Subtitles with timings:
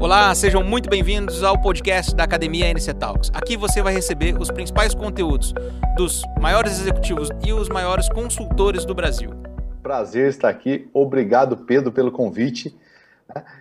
[0.00, 3.30] Olá, sejam muito bem-vindos ao podcast da Academia NC Talks.
[3.34, 5.52] Aqui você vai receber os principais conteúdos
[5.94, 9.28] dos maiores executivos e os maiores consultores do Brasil.
[9.82, 10.88] Prazer estar aqui.
[10.94, 12.74] Obrigado, Pedro, pelo convite.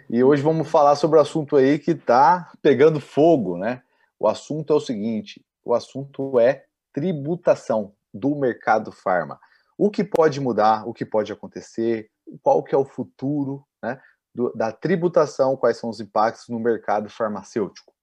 [0.09, 3.81] E hoje vamos falar sobre o assunto aí que está pegando fogo, né?
[4.17, 6.63] O assunto é o seguinte: o assunto é
[6.93, 9.37] tributação do mercado farma.
[9.77, 12.09] O que pode mudar, o que pode acontecer,
[12.41, 13.99] qual que é o futuro, né?
[14.33, 17.93] Do, da tributação, quais são os impactos no mercado farmacêutico.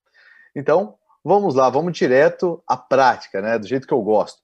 [0.55, 3.59] Então, vamos lá, vamos direto à prática, né?
[3.59, 4.41] Do jeito que eu gosto.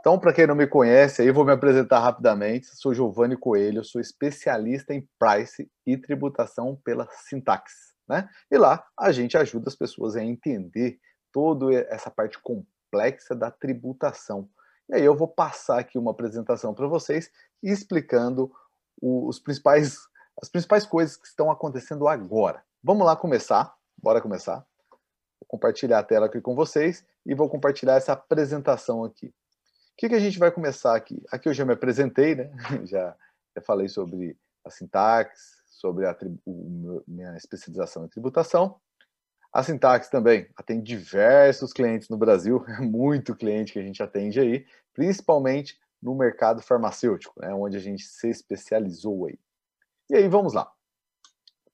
[0.00, 2.66] Então, para quem não me conhece, aí vou me apresentar rapidamente.
[2.76, 7.72] Sou Giovanni Coelho, sou especialista em price e tributação pela Sintax,
[8.06, 8.28] né?
[8.50, 10.98] E lá a gente ajuda as pessoas a entender
[11.32, 14.46] toda essa parte complexa da tributação.
[14.90, 17.30] E aí eu vou passar aqui uma apresentação para vocês
[17.62, 18.52] explicando
[19.00, 19.96] os principais
[20.40, 22.62] as principais coisas que estão acontecendo agora.
[22.82, 23.74] Vamos lá começar.
[23.96, 24.66] Bora começar.
[25.40, 29.26] Vou compartilhar a tela aqui com vocês e vou compartilhar essa apresentação aqui.
[29.26, 29.32] O
[29.96, 31.22] que, que a gente vai começar aqui?
[31.30, 32.50] Aqui eu já me apresentei, né?
[32.84, 33.16] Já,
[33.56, 38.80] já falei sobre a sintaxe, sobre a o, minha especialização em tributação.
[39.52, 44.40] A Sintax também atende diversos clientes no Brasil, é muito cliente que a gente atende
[44.40, 49.38] aí, principalmente no mercado farmacêutico, né, onde a gente se especializou aí.
[50.10, 50.70] E aí, vamos lá.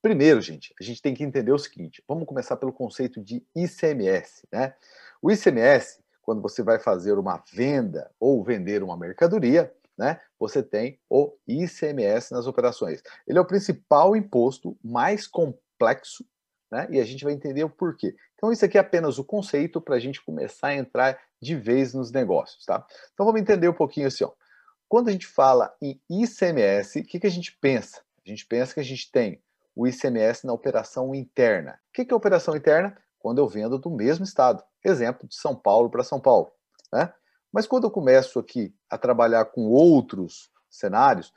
[0.01, 4.47] Primeiro, gente, a gente tem que entender o seguinte: vamos começar pelo conceito de ICMS,
[4.53, 4.75] né?
[5.21, 10.21] O ICMS, quando você vai fazer uma venda ou vender uma mercadoria, né?
[10.39, 13.03] Você tem o ICMS nas operações.
[13.27, 16.25] Ele é o principal imposto mais complexo,
[16.71, 16.87] né?
[16.91, 18.15] E a gente vai entender o porquê.
[18.37, 21.93] Então, isso aqui é apenas o conceito para a gente começar a entrar de vez
[21.93, 22.87] nos negócios, tá?
[23.13, 24.31] Então, vamos entender um pouquinho assim, ó.
[24.89, 28.01] Quando a gente fala em ICMS, o que, que a gente pensa?
[28.31, 29.43] A gente pensa que a gente tem
[29.75, 31.81] o ICMS na operação interna.
[31.89, 32.97] O que é operação interna?
[33.19, 34.63] Quando eu vendo do mesmo estado.
[34.85, 36.53] Exemplo, de São Paulo para São Paulo.
[36.93, 37.13] Né?
[37.53, 41.35] Mas quando eu começo aqui a trabalhar com outros cenários,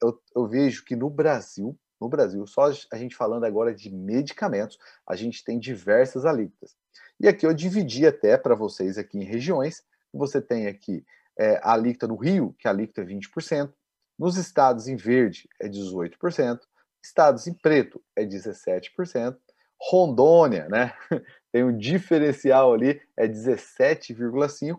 [0.00, 4.78] eu, eu vejo que no Brasil, no Brasil, só a gente falando agora de medicamentos,
[5.04, 6.76] a gente tem diversas alíquotas.
[7.18, 9.82] E aqui eu dividi até para vocês aqui em regiões.
[10.12, 11.04] Você tem aqui
[11.36, 13.72] é, a alíquota no Rio, que a alíquota é 20%,
[14.18, 16.60] nos estados em verde é 18%,
[17.02, 19.36] estados em preto é 17%,
[19.80, 20.94] Rondônia, né?
[21.52, 24.78] Tem um diferencial ali, é 17,5%,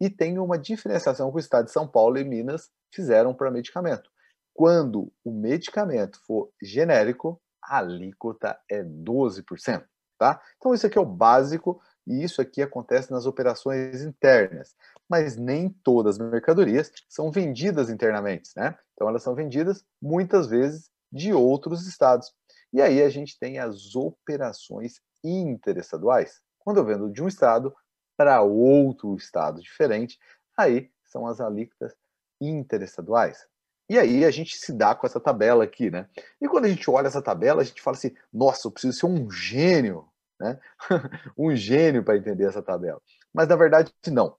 [0.00, 4.10] e tem uma diferenciação que o estado de São Paulo e Minas fizeram para medicamento.
[4.52, 9.84] Quando o medicamento for genérico, a alíquota é 12%,
[10.18, 10.40] tá?
[10.56, 14.74] Então isso aqui é o básico e isso aqui acontece nas operações internas
[15.08, 18.76] mas nem todas as mercadorias são vendidas internamente, né?
[18.94, 22.32] Então elas são vendidas muitas vezes de outros estados.
[22.72, 26.40] E aí a gente tem as operações interestaduais.
[26.58, 27.74] Quando eu vendo de um estado
[28.16, 30.18] para outro estado diferente,
[30.56, 31.94] aí são as alíquotas
[32.40, 33.46] interestaduais.
[33.88, 36.08] E aí a gente se dá com essa tabela aqui, né?
[36.40, 39.06] E quando a gente olha essa tabela, a gente fala assim: nossa, eu preciso ser
[39.06, 40.08] um gênio,
[40.40, 40.58] né?
[41.38, 43.00] um gênio para entender essa tabela.
[43.32, 44.36] Mas na verdade, não.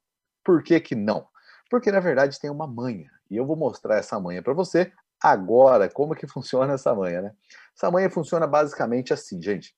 [0.48, 1.28] Por que, que não?
[1.70, 3.12] Porque na verdade tem uma manha.
[3.30, 5.90] E eu vou mostrar essa manha para você agora.
[5.90, 7.36] Como que funciona essa manha, né?
[7.76, 9.76] Essa manha funciona basicamente assim, gente.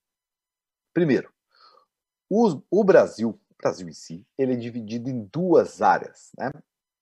[0.93, 1.33] Primeiro,
[2.29, 6.51] o, Brasil, o Brasil em si, ele é dividido em duas áreas, né?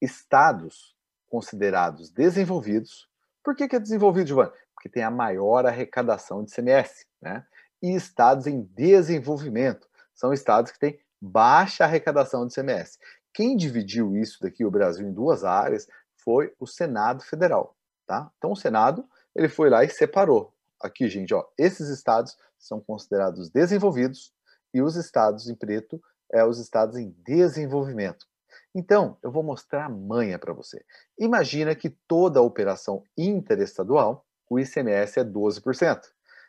[0.01, 0.95] Estados
[1.29, 3.09] considerados desenvolvidos.
[3.43, 4.53] Por que, que é desenvolvido, Giovanni?
[4.73, 7.45] Porque tem a maior arrecadação de CMS, né?
[7.81, 12.99] E estados em desenvolvimento são estados que têm baixa arrecadação de CMS.
[13.37, 15.87] Quem dividiu isso daqui, o Brasil, em duas áreas,
[16.23, 17.77] foi o Senado Federal,
[18.07, 18.31] tá?
[18.35, 20.51] Então, o Senado, ele foi lá e separou.
[20.81, 24.33] Aqui, gente, ó, esses estados são considerados desenvolvidos
[24.73, 28.25] e os estados em preto é os estados em desenvolvimento.
[28.73, 30.83] Então, eu vou mostrar a manha para você.
[31.15, 36.01] Imagina que toda operação interestadual, o ICMS é 12%.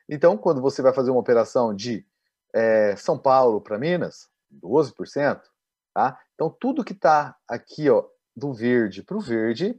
[0.08, 2.06] Então, quando você vai fazer uma operação de
[2.54, 5.42] é, São Paulo para Minas, 12%,
[5.98, 6.16] Tá?
[6.38, 8.04] Então, tudo que está aqui ó,
[8.36, 9.76] do verde para o verde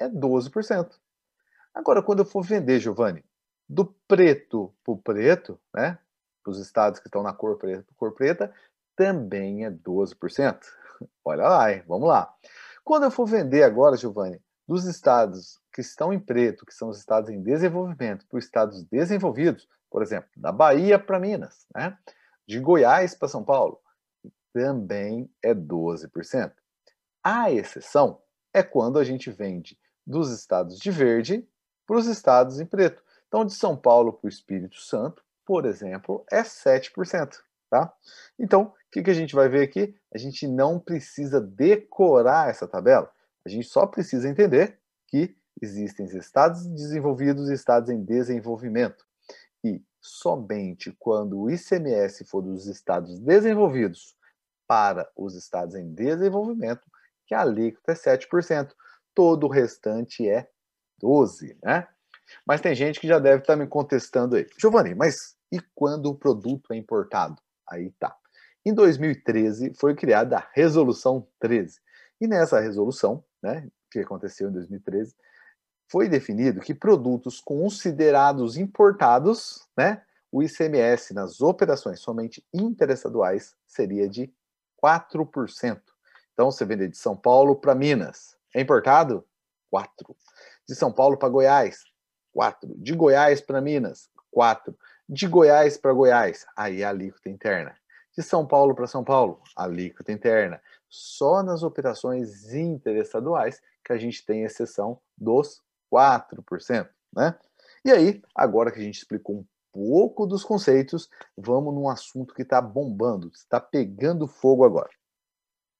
[0.00, 0.90] é 12%.
[1.74, 3.22] Agora, quando eu for vender, Giovanni,
[3.68, 5.98] do preto para o preto, né,
[6.42, 8.50] para os estados que estão na cor preta, cor preta,
[8.96, 10.58] também é 12%.
[11.22, 11.84] Olha lá, hein?
[11.86, 12.34] vamos lá.
[12.82, 16.98] Quando eu for vender agora, Giovanni, dos estados que estão em preto, que são os
[16.98, 21.98] estados em desenvolvimento, para os estados desenvolvidos, por exemplo, da Bahia para Minas, né?
[22.46, 23.78] de Goiás para São Paulo,
[24.52, 26.52] também é 12%.
[27.22, 28.20] A exceção
[28.52, 31.46] é quando a gente vende dos estados de verde
[31.86, 33.02] para os estados em preto.
[33.26, 37.38] Então, de São Paulo para o Espírito Santo, por exemplo, é 7%.
[37.70, 37.92] Tá?
[38.38, 39.94] Então, o que, que a gente vai ver aqui?
[40.14, 43.10] A gente não precisa decorar essa tabela.
[43.44, 49.04] A gente só precisa entender que existem estados desenvolvidos e estados em desenvolvimento.
[49.62, 54.16] E somente quando o ICMS for dos estados desenvolvidos
[54.68, 56.82] para os estados em desenvolvimento,
[57.26, 58.72] que a alíquota é 7%.
[59.14, 60.48] Todo o restante é
[61.02, 61.88] 12%, né?
[62.46, 64.46] Mas tem gente que já deve estar me contestando aí.
[64.60, 67.40] Giovanni, mas e quando o produto é importado?
[67.66, 68.14] Aí tá.
[68.64, 71.80] Em 2013 foi criada a Resolução 13.
[72.20, 75.14] E nessa resolução, né, que aconteceu em 2013,
[75.90, 84.30] foi definido que produtos considerados importados, né, o ICMS nas operações somente interestaduais seria de
[84.82, 85.80] 4%.
[86.32, 89.24] Então, você vende de São Paulo para Minas, é importado?
[89.70, 90.16] 4.
[90.66, 91.84] De São Paulo para Goiás,
[92.32, 92.74] 4.
[92.76, 94.76] De Goiás para Minas, 4.
[95.08, 97.76] De Goiás para Goiás, aí é a alíquota interna.
[98.16, 100.60] De São Paulo para São Paulo, alíquota interna.
[100.88, 107.38] Só nas operações interestaduais que a gente tem exceção dos 4%, né?
[107.84, 109.46] E aí, agora que a gente explicou um
[109.78, 114.90] pouco dos conceitos, vamos num assunto que está bombando, está pegando fogo agora.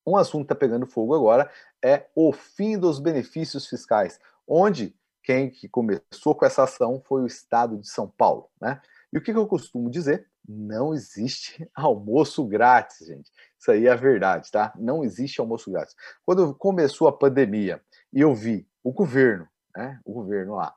[0.07, 1.51] Um assunto que está pegando fogo agora
[1.85, 7.27] é o fim dos benefícios fiscais, onde quem que começou com essa ação foi o
[7.27, 8.81] Estado de São Paulo, né?
[9.13, 10.29] E o que, que eu costumo dizer?
[10.49, 13.33] Não existe almoço grátis, gente.
[13.59, 14.73] Isso aí é a verdade, tá?
[14.77, 15.97] Não existe almoço grátis.
[16.25, 20.01] Quando começou a pandemia e eu vi o governo, né?
[20.05, 20.73] O governo lá,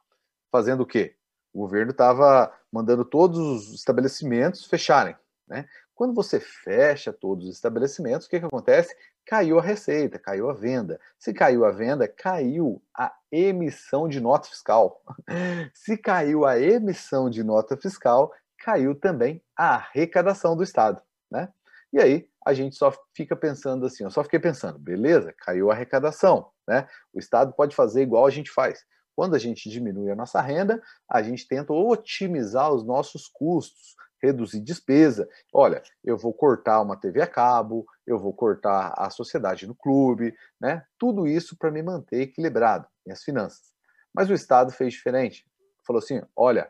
[0.52, 1.16] fazendo o quê?
[1.54, 5.16] O governo estava mandando todos os estabelecimentos fecharem,
[5.48, 5.68] né?
[5.94, 8.96] Quando você fecha todos os estabelecimentos, o que, que acontece?
[9.24, 11.00] Caiu a receita, caiu a venda.
[11.20, 15.04] Se caiu a venda, caiu a emissão de nota fiscal.
[15.76, 21.00] Se caiu a emissão de nota fiscal, caiu também a arrecadação do Estado,
[21.30, 21.50] né?
[21.94, 25.74] E aí a gente só fica pensando assim, eu só fiquei pensando, beleza, caiu a
[25.76, 26.88] arrecadação, né?
[27.14, 28.84] O Estado pode fazer igual a gente faz.
[29.16, 34.62] Quando a gente diminui a nossa renda, a gente tenta otimizar os nossos custos, reduzir
[34.62, 35.28] despesa.
[35.54, 40.36] Olha, eu vou cortar uma TV a cabo, eu vou cortar a sociedade no clube,
[40.60, 40.84] né?
[40.98, 43.72] Tudo isso para me manter equilibrado, minhas finanças.
[44.14, 45.46] Mas o Estado fez diferente.
[45.86, 46.70] Falou assim: olha,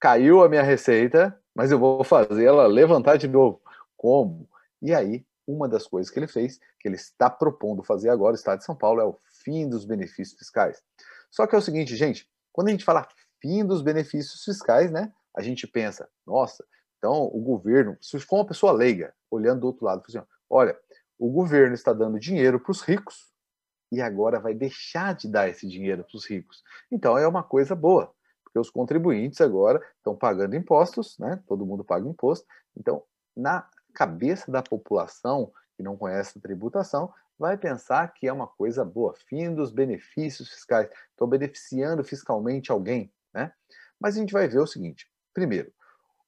[0.00, 3.60] caiu a minha receita, mas eu vou fazer ela levantar de novo.
[3.96, 4.48] Como?
[4.80, 8.36] E aí, uma das coisas que ele fez, que ele está propondo fazer agora, o
[8.36, 10.82] Estado de São Paulo, é o fim dos benefícios fiscais.
[11.30, 13.08] Só que é o seguinte, gente, quando a gente fala
[13.40, 15.12] fim dos benefícios fiscais, né?
[15.36, 16.64] A gente pensa, nossa,
[16.98, 20.20] então, o governo, se for uma pessoa leiga, olhando do outro lado, assim,
[20.50, 20.76] olha,
[21.18, 23.32] o governo está dando dinheiro para os ricos
[23.90, 26.62] e agora vai deixar de dar esse dinheiro para os ricos.
[26.90, 31.42] Então, é uma coisa boa, porque os contribuintes agora estão pagando impostos, né?
[31.46, 32.46] Todo mundo paga imposto.
[32.76, 33.02] Então,
[33.36, 38.84] na cabeça da população que não conhece a tributação, vai pensar que é uma coisa
[38.84, 43.52] boa, fim dos benefícios fiscais, estou beneficiando fiscalmente alguém, né?
[44.00, 45.72] Mas a gente vai ver o seguinte: primeiro,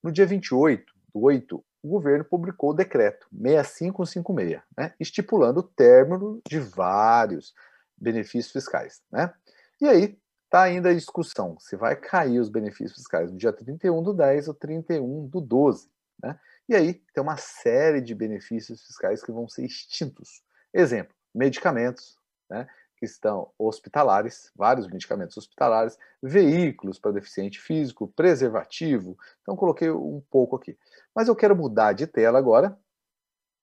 [0.02, 6.40] no dia 28 do 8, o governo publicou o decreto 6556, né, estipulando o término
[6.46, 7.54] de vários
[7.96, 9.02] benefícios fiscais.
[9.10, 9.32] Né?
[9.80, 14.02] E aí está ainda a discussão se vai cair os benefícios fiscais no dia 31
[14.02, 15.88] do 10 ou 31 do 12.
[16.22, 16.38] Né?
[16.68, 20.42] E aí tem uma série de benefícios fiscais que vão ser extintos.
[20.72, 22.68] Exemplo, medicamentos, né?
[23.00, 29.16] que estão hospitalares, vários medicamentos hospitalares, veículos para deficiente físico, preservativo.
[29.40, 30.78] Então coloquei um pouco aqui.
[31.14, 32.78] Mas eu quero mudar de tela agora.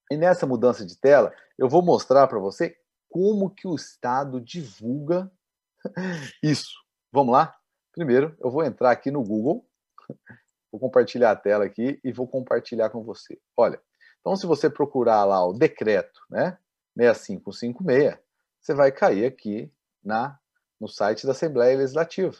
[0.10, 2.76] E nessa mudança de tela, eu vou mostrar para você
[3.10, 5.32] como que o Estado divulga
[6.42, 6.74] isso.
[7.12, 7.56] Vamos lá?
[7.92, 9.68] Primeiro, eu vou entrar aqui no Google,
[10.72, 13.40] vou compartilhar a tela aqui e vou compartilhar com você.
[13.56, 13.80] Olha,
[14.20, 16.58] então se você procurar lá o decreto, né,
[16.98, 18.18] 6556,
[18.60, 19.72] você vai cair aqui
[20.04, 20.40] na,
[20.80, 22.36] no site da Assembleia Legislativa.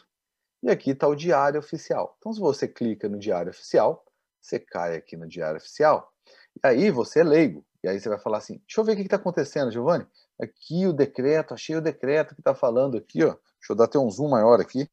[0.62, 2.16] E aqui está o Diário Oficial.
[2.18, 4.04] Então, se você clica no Diário Oficial,
[4.40, 6.12] você cai aqui no Diário Oficial,
[6.56, 7.64] e aí você é leigo.
[7.82, 10.06] E aí você vai falar assim: deixa eu ver o que está acontecendo, Giovanni.
[10.40, 13.36] Aqui o decreto, achei o decreto que está falando aqui, ó.
[13.58, 14.88] Deixa eu dar até um zoom maior aqui.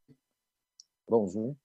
[1.09, 1.55] Dá um zoom.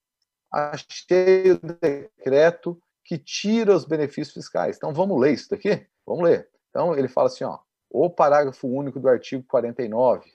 [0.51, 4.77] Achei o decreto que tira os benefícios fiscais.
[4.77, 5.87] Então vamos ler isso daqui?
[6.05, 6.49] Vamos ler.
[6.69, 7.59] Então ele fala assim, ó,
[7.93, 10.31] o parágrafo único do artigo 49.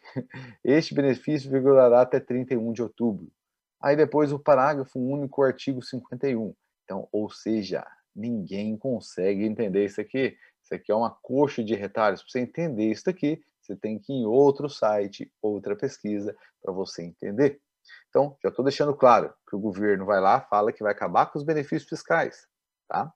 [0.62, 3.32] Este benefício vigorará até 31 de outubro.
[3.80, 6.54] Aí depois o parágrafo único, artigo 51.
[6.84, 10.36] Então, ou seja, ninguém consegue entender isso aqui.
[10.62, 12.22] Isso aqui é uma coxa de retalhos.
[12.22, 16.72] Para você entender isso aqui, você tem que ir em outro site, outra pesquisa, para
[16.72, 17.60] você entender.
[18.08, 21.38] Então, já estou deixando claro que o governo vai lá, fala que vai acabar com
[21.38, 22.46] os benefícios fiscais,
[22.88, 23.12] tá?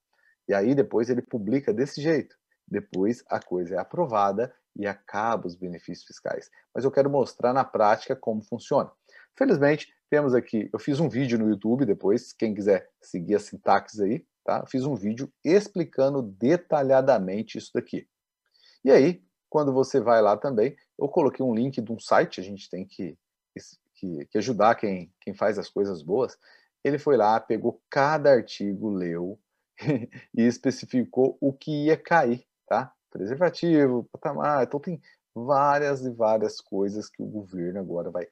[0.48, 2.39] E aí depois ele publica desse jeito.
[2.70, 6.50] Depois a coisa é aprovada e acaba os benefícios fiscais.
[6.74, 8.90] Mas eu quero mostrar na prática como funciona.
[9.36, 14.02] Felizmente, temos aqui, eu fiz um vídeo no YouTube depois, quem quiser seguir a sintaxe
[14.02, 14.64] aí, tá?
[14.66, 18.08] fiz um vídeo explicando detalhadamente isso daqui.
[18.84, 22.44] E aí, quando você vai lá também, eu coloquei um link de um site, a
[22.44, 23.16] gente tem que,
[23.94, 26.36] que, que ajudar quem, quem faz as coisas boas.
[26.82, 29.38] Ele foi lá, pegou cada artigo, leu
[30.34, 32.92] e especificou o que ia cair, tá?
[33.10, 35.02] Preservativo, patamar, então tem
[35.34, 38.28] várias e várias coisas que o governo agora vai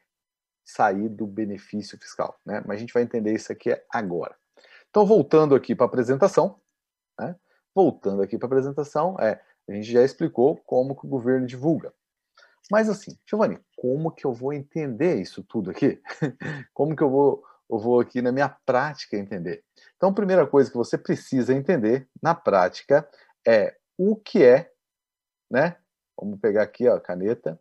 [0.64, 2.62] sair do benefício fiscal, né?
[2.64, 4.37] Mas a gente vai entender isso aqui agora.
[4.90, 6.61] Então, voltando aqui para a apresentação,
[7.18, 7.35] né?
[7.75, 11.92] Voltando aqui para a apresentação, é, a gente já explicou como que o governo divulga.
[12.71, 16.00] Mas assim, Giovanni, como que eu vou entender isso tudo aqui?
[16.73, 19.64] como que eu vou, eu vou aqui na minha prática entender?
[19.97, 23.09] Então, a primeira coisa que você precisa entender na prática
[23.47, 24.73] é o que é,
[25.50, 25.76] né?
[26.17, 27.61] Vamos pegar aqui ó, a caneta.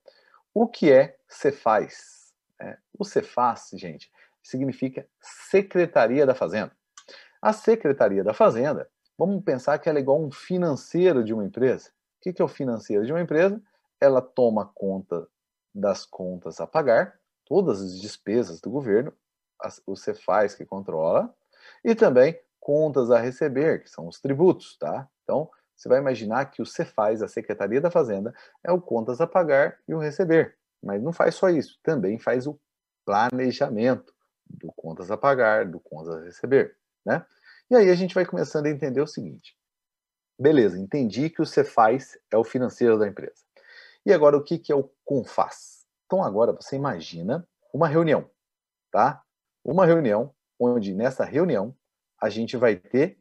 [0.53, 2.33] O que é Cefaz?
[2.61, 6.71] É, o Cefaz, gente, significa Secretaria da Fazenda.
[7.41, 11.89] A Secretaria da Fazenda, vamos pensar que ela é igual um financeiro de uma empresa.
[11.89, 13.61] O que é o financeiro de uma empresa?
[13.99, 15.27] Ela toma conta
[15.73, 19.13] das contas a pagar, todas as despesas do governo,
[19.85, 21.33] o Cefaz que controla,
[21.83, 25.07] e também contas a receber, que são os tributos, tá?
[25.23, 29.27] Então, você vai imaginar que o Cefaz, a Secretaria da Fazenda, é o contas a
[29.27, 30.57] pagar e o receber.
[30.83, 32.59] Mas não faz só isso, também faz o
[33.05, 34.13] planejamento
[34.49, 37.25] do contas a pagar, do contas a receber, né?
[37.69, 39.55] E aí a gente vai começando a entender o seguinte.
[40.39, 43.43] Beleza, entendi que o Cefaz é o financeiro da empresa.
[44.05, 45.85] E agora o que, que é o Confaz?
[46.05, 48.29] Então agora você imagina uma reunião,
[48.91, 49.21] tá?
[49.63, 51.75] Uma reunião onde nessa reunião
[52.19, 53.19] a gente vai ter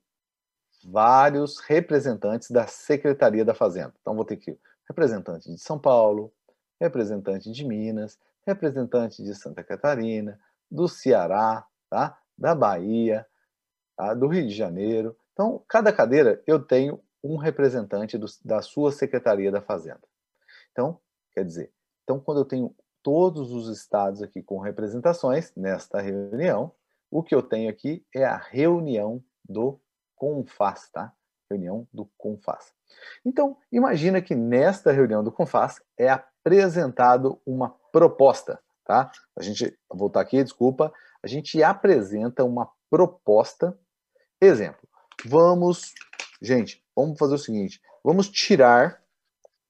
[0.88, 3.92] vários representantes da Secretaria da Fazenda.
[4.00, 6.32] Então vou ter que representante de São Paulo,
[6.80, 10.38] representante de Minas, representante de Santa Catarina,
[10.70, 12.18] do Ceará, tá?
[12.38, 13.26] da Bahia,
[13.96, 14.14] tá?
[14.14, 15.16] do Rio de Janeiro.
[15.32, 20.02] Então, cada cadeira eu tenho um representante do, da sua Secretaria da Fazenda.
[20.70, 21.00] Então,
[21.34, 21.72] quer dizer,
[22.04, 26.72] então quando eu tenho todos os estados aqui com representações nesta reunião,
[27.10, 29.80] o que eu tenho aqui é a reunião do
[30.16, 31.12] CONFAS, tá?
[31.50, 32.72] Reunião do CONFAS.
[33.24, 39.10] Então, imagina que nesta reunião do CONFAS é apresentado uma proposta, tá?
[39.36, 40.92] A gente, voltar aqui, desculpa,
[41.22, 43.78] a gente apresenta uma proposta.
[44.40, 44.88] Exemplo,
[45.24, 45.92] vamos,
[46.40, 49.02] gente, vamos fazer o seguinte, vamos tirar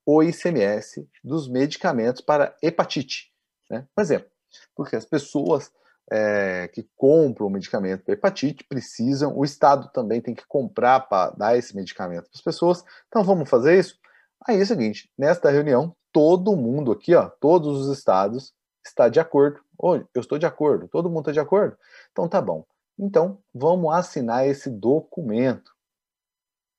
[0.05, 3.33] o ICMS dos medicamentos para hepatite,
[3.69, 3.87] né?
[3.95, 4.31] Por exemplo,
[4.75, 5.73] porque as pessoas
[6.11, 11.31] é, que compram o medicamento para hepatite precisam, o Estado também tem que comprar para
[11.31, 12.85] dar esse medicamento para as pessoas.
[13.09, 13.99] Então vamos fazer isso?
[14.47, 19.19] Aí é o seguinte, nesta reunião, todo mundo aqui, ó, todos os estados está de
[19.19, 19.61] acordo.
[19.77, 21.77] Ou eu estou de acordo, todo mundo está de acordo?
[22.13, 22.65] Então tá bom.
[22.99, 25.73] Então vamos assinar esse documento,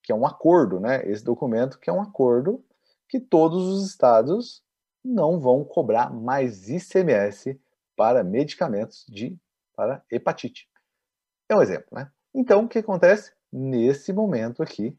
[0.02, 1.06] que é um acordo, né?
[1.08, 2.64] Esse documento que é um acordo
[3.08, 4.62] que todos os estados
[5.04, 7.58] não vão cobrar mais ICMS
[7.98, 9.36] para medicamentos de
[9.74, 10.68] para hepatite.
[11.48, 12.08] É um exemplo, né?
[12.32, 13.32] Então, o que acontece?
[13.52, 14.96] Nesse momento aqui,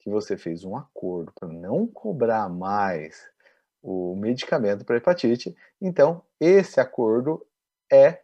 [0.00, 3.30] que você fez um acordo para não cobrar mais
[3.80, 7.46] o medicamento para hepatite, então esse acordo
[7.92, 8.20] é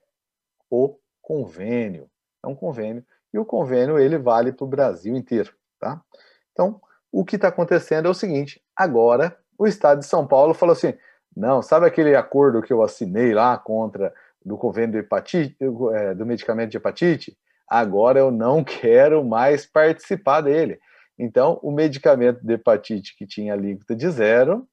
[0.68, 2.10] o convênio.
[2.42, 6.02] É um convênio e o convênio ele vale para o Brasil inteiro, tá?
[6.50, 6.80] Então,
[7.12, 10.94] o que está acontecendo é o seguinte: agora o Estado de São Paulo falou assim:
[11.36, 14.14] não, sabe aquele acordo que eu assinei lá contra
[14.44, 15.56] do convênio do, hepatite,
[15.94, 17.36] é, do medicamento de hepatite?
[17.68, 20.78] Agora eu não quero mais participar dele.
[21.18, 24.68] Então, o medicamento de hepatite que tinha alíquota de zero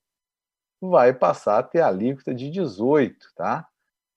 [0.81, 3.67] vai passar a ter alíquota de 18, tá?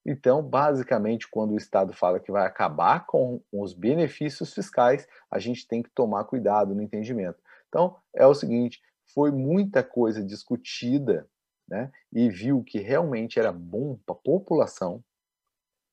[0.07, 5.67] Então, basicamente, quando o Estado fala que vai acabar com os benefícios fiscais, a gente
[5.67, 7.39] tem que tomar cuidado no entendimento.
[7.69, 8.81] Então, é o seguinte:
[9.15, 11.27] foi muita coisa discutida
[11.75, 15.03] né, e viu que realmente era bom para a população.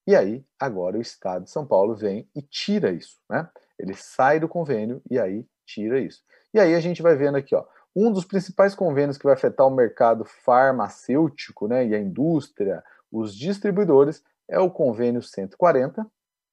[0.06, 3.50] E aí, agora o Estado de São Paulo vem e tira isso, né?
[3.80, 6.24] Ele sai do convênio e aí tira isso.
[6.54, 9.66] E aí a gente vai vendo aqui, ó, um dos principais convênios que vai afetar
[9.66, 16.06] o mercado farmacêutico, né, e a indústria, os distribuidores, é o convênio 140,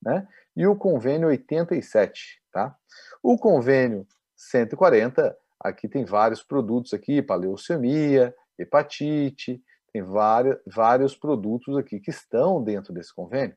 [0.02, 2.74] né, e o convênio 87, tá?
[3.22, 4.06] O convênio
[4.36, 9.62] 140, aqui tem vários produtos aqui, para leucemia, hepatite,
[9.92, 13.56] tem vários, vários produtos aqui que estão dentro desse convênio.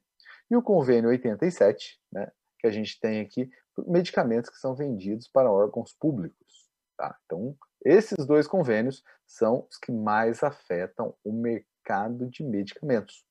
[0.49, 3.49] E o convênio 87, né, que a gente tem aqui,
[3.87, 6.69] medicamentos que são vendidos para órgãos públicos.
[6.97, 7.17] Tá?
[7.25, 13.25] Então, esses dois convênios são os que mais afetam o mercado de medicamentos.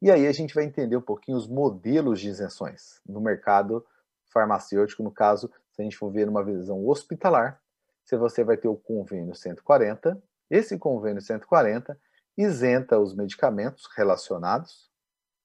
[0.00, 3.84] E aí a gente vai entender um pouquinho os modelos de isenções no mercado
[4.32, 7.60] farmacêutico, no caso, se a gente for ver numa visão hospitalar,
[8.04, 11.98] se você vai ter o convênio 140, esse convênio 140
[12.36, 14.90] isenta os medicamentos relacionados,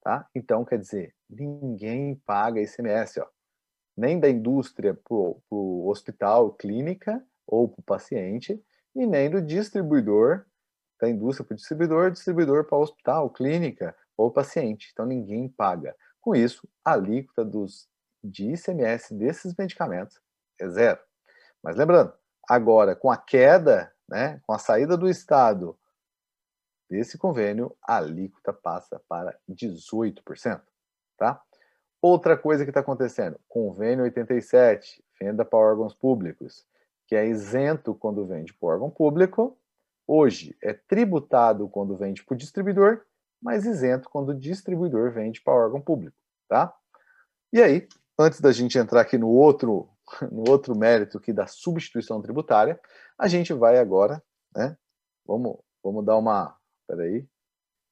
[0.04, 0.28] tá?
[0.36, 3.28] Então, quer dizer, ninguém paga ICMS, ó,
[3.96, 8.62] nem da indústria para o hospital, clínica ou para o paciente,
[8.96, 10.46] e nem do distribuidor,
[11.00, 14.90] da indústria para o distribuidor, distribuidor para o hospital, clínica ou paciente.
[14.92, 15.96] Então, ninguém paga.
[16.20, 17.88] Com isso, a alíquota dos,
[18.24, 20.22] de ICMS desses medicamentos
[20.60, 21.00] é zero.
[21.64, 22.14] Mas lembrando,
[22.48, 25.76] agora, com a queda, né, com a saída do Estado
[26.90, 30.62] desse convênio, a alíquota passa para 18%.
[31.18, 31.42] Tá?
[32.02, 36.68] Outra coisa que está acontecendo, convênio 87, venda para órgãos públicos,
[37.08, 39.58] que é isento quando vende para órgão público,
[40.06, 43.06] hoje é tributado quando vende para o distribuidor,
[43.42, 46.18] mas isento quando o distribuidor vende para órgão público.
[46.50, 46.74] Tá?
[47.54, 47.88] E aí,
[48.20, 49.88] antes da gente entrar aqui no outro,
[50.32, 52.80] no outro mérito aqui da substituição tributária,
[53.18, 54.22] a gente vai agora,
[54.56, 54.78] né?
[55.26, 56.58] Vamos, vamos dar uma
[56.92, 57.28] Espera aí.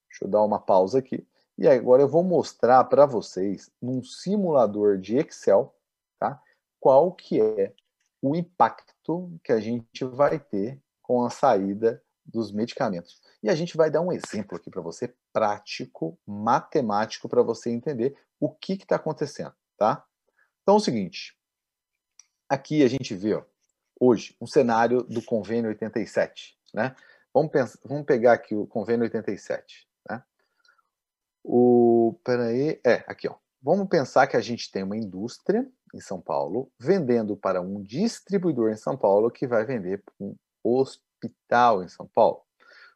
[0.09, 1.25] Deixa eu dar uma pausa aqui.
[1.57, 5.73] E agora eu vou mostrar para vocês, num simulador de Excel,
[6.19, 6.41] tá?
[6.79, 7.73] qual que é
[8.21, 13.21] o impacto que a gente vai ter com a saída dos medicamentos.
[13.41, 18.15] E a gente vai dar um exemplo aqui para você, prático, matemático, para você entender
[18.39, 19.53] o que está acontecendo.
[19.77, 20.05] Tá?
[20.61, 21.38] Então é o seguinte,
[22.50, 23.44] aqui a gente vê ó,
[24.00, 26.58] hoje um cenário do convênio 87.
[26.74, 26.96] Né?
[27.34, 29.88] Vamos, pensar, vamos pegar aqui o convênio 87.
[30.10, 30.24] Né?
[31.44, 33.36] O, peraí, é, aqui, ó.
[33.62, 38.72] Vamos pensar que a gente tem uma indústria em São Paulo vendendo para um distribuidor
[38.72, 42.42] em São Paulo que vai vender para um hospital em São Paulo.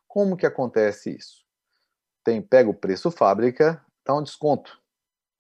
[0.08, 1.44] Como que acontece isso?
[2.24, 4.82] Tem, pega o preço fábrica, dá um desconto,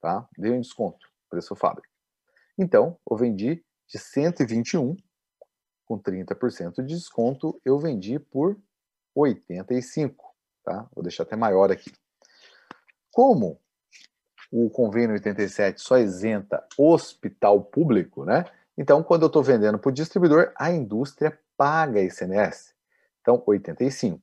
[0.01, 0.27] tá?
[0.37, 1.87] Deu um desconto, preço fábrica.
[2.57, 4.95] Então, eu vendi de 121
[5.85, 8.57] com 30% de desconto, eu vendi por
[9.15, 10.87] 85, tá?
[10.93, 11.91] Vou deixar até maior aqui.
[13.11, 13.59] Como
[14.51, 18.45] o convênio 87 só isenta hospital público, né?
[18.77, 22.73] Então, quando eu estou vendendo para o distribuidor, a indústria paga ICMS.
[23.21, 24.21] Então, 85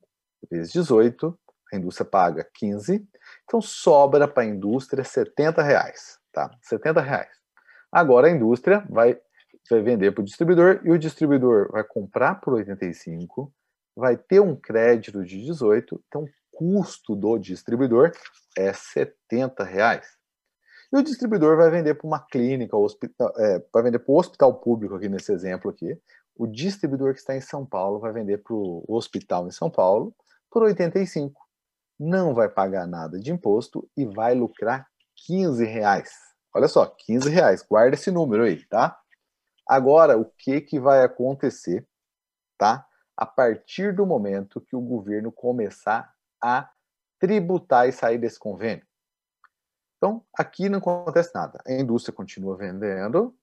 [0.51, 1.39] vezes 18,
[1.73, 3.07] a indústria paga 15.
[3.45, 6.51] Então, sobra para a indústria 70 reais, tá?
[6.63, 7.31] 70 reais.
[7.93, 9.21] Agora, a indústria vai,
[9.75, 13.53] vai vender para o distribuidor e o distribuidor vai comprar por 85,
[13.97, 18.13] vai ter um crédito de 18, então o custo do distribuidor
[18.57, 20.07] é 70 reais.
[20.93, 22.77] E o distribuidor vai vender para uma clínica,
[23.39, 25.97] é, vai vender para o hospital público aqui nesse exemplo aqui.
[26.35, 30.15] O distribuidor que está em São Paulo vai vender para o hospital em São Paulo
[30.51, 31.41] por 85.
[31.99, 34.89] Não vai pagar nada de imposto e vai lucrar
[35.27, 36.11] 15 reais.
[36.53, 37.63] Olha só, 15 reais.
[37.63, 39.00] Guarda esse número aí, tá?
[39.71, 41.87] Agora, o que, que vai acontecer,
[42.59, 42.87] tá?
[43.21, 46.73] a partir do momento que o governo começar a
[47.19, 48.87] tributar e sair desse convênio.
[49.99, 51.63] Então, aqui não acontece nada.
[51.67, 53.37] A indústria continua vendendo,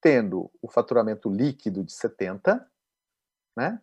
[0.00, 2.64] tendo o faturamento líquido de 70,
[3.56, 3.82] né?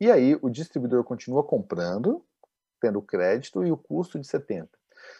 [0.00, 2.24] E aí o distribuidor continua comprando,
[2.80, 4.70] tendo crédito e o custo de 70.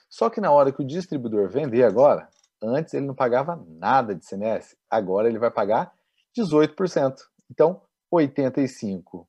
[0.08, 2.30] Só que na hora que o distribuidor vender agora,
[2.62, 5.92] antes ele não pagava nada de CMS, agora ele vai pagar
[6.36, 7.16] 18%.
[7.50, 9.28] Então, 85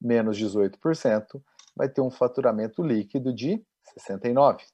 [0.00, 1.42] menos 18%,
[1.76, 3.62] vai ter um faturamento líquido de
[3.94, 4.64] 69.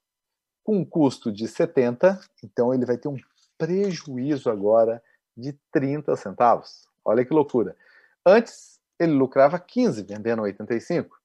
[0.63, 3.17] Com um custo de 70, então ele vai ter um
[3.59, 5.03] prejuízo agora
[5.37, 6.89] de 30 centavos.
[7.05, 7.77] Olha que loucura.
[8.25, 11.17] Antes ele lucrava 15 vendendo 85,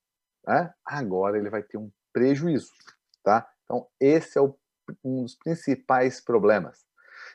[0.45, 0.73] né?
[0.85, 2.71] Agora ele vai ter um prejuízo,
[3.23, 3.49] tá?
[3.63, 4.55] Então esse é o,
[5.03, 6.85] um dos principais problemas.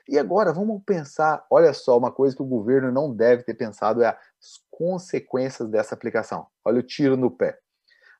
[0.08, 4.02] E agora vamos pensar, olha só, uma coisa que o governo não deve ter pensado
[4.02, 6.46] é as consequências dessa aplicação.
[6.64, 7.58] Olha o tiro no pé.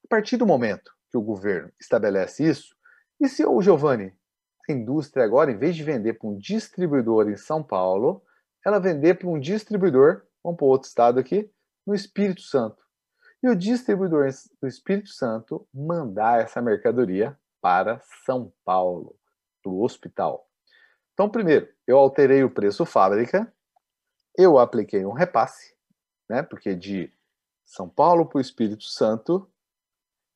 [0.05, 2.75] A partir do momento que o governo estabelece isso,
[3.21, 4.13] e se o Giovanni,
[4.69, 8.23] a indústria agora, em vez de vender para um distribuidor em São Paulo,
[8.65, 11.51] ela vender para um distribuidor, vamos para outro estado aqui,
[11.87, 12.83] no Espírito Santo.
[13.43, 14.29] E o distribuidor
[14.61, 19.17] do Espírito Santo mandar essa mercadoria para São Paulo,
[19.67, 20.49] para o hospital.
[21.13, 23.53] Então, primeiro, eu alterei o preço fábrica,
[24.39, 25.75] eu apliquei um repasse,
[26.29, 26.41] né?
[26.41, 27.13] Porque de
[27.65, 29.51] São Paulo para o Espírito Santo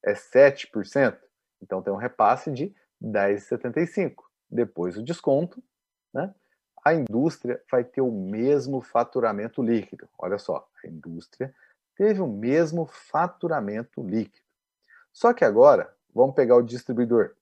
[0.04, 1.16] é 7%.
[1.62, 4.14] Então tem um repasse de 10,75.
[4.50, 5.62] Depois o desconto,
[6.12, 6.34] né?
[6.84, 10.08] A indústria vai ter o mesmo faturamento líquido.
[10.18, 11.54] Olha só, a indústria
[11.94, 14.44] teve o mesmo faturamento líquido.
[15.12, 17.36] Só que agora, vamos pegar o distribuidor.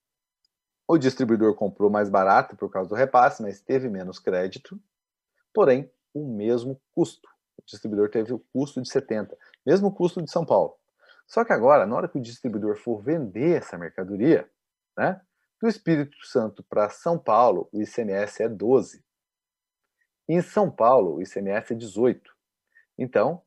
[0.91, 4.81] O distribuidor comprou mais barato por causa do repasse, mas teve menos crédito,
[5.53, 7.29] porém, o mesmo custo.
[7.59, 10.79] O distribuidor teve o custo de 70, mesmo custo de São Paulo.
[11.27, 14.49] Só que agora, na hora que o distribuidor for vender essa mercadoria,
[14.97, 15.21] né,
[15.61, 19.05] do Espírito Santo para São Paulo, o ICMS é 12.
[20.27, 22.35] Em São Paulo, o ICMS é 18.
[22.97, 23.43] Então,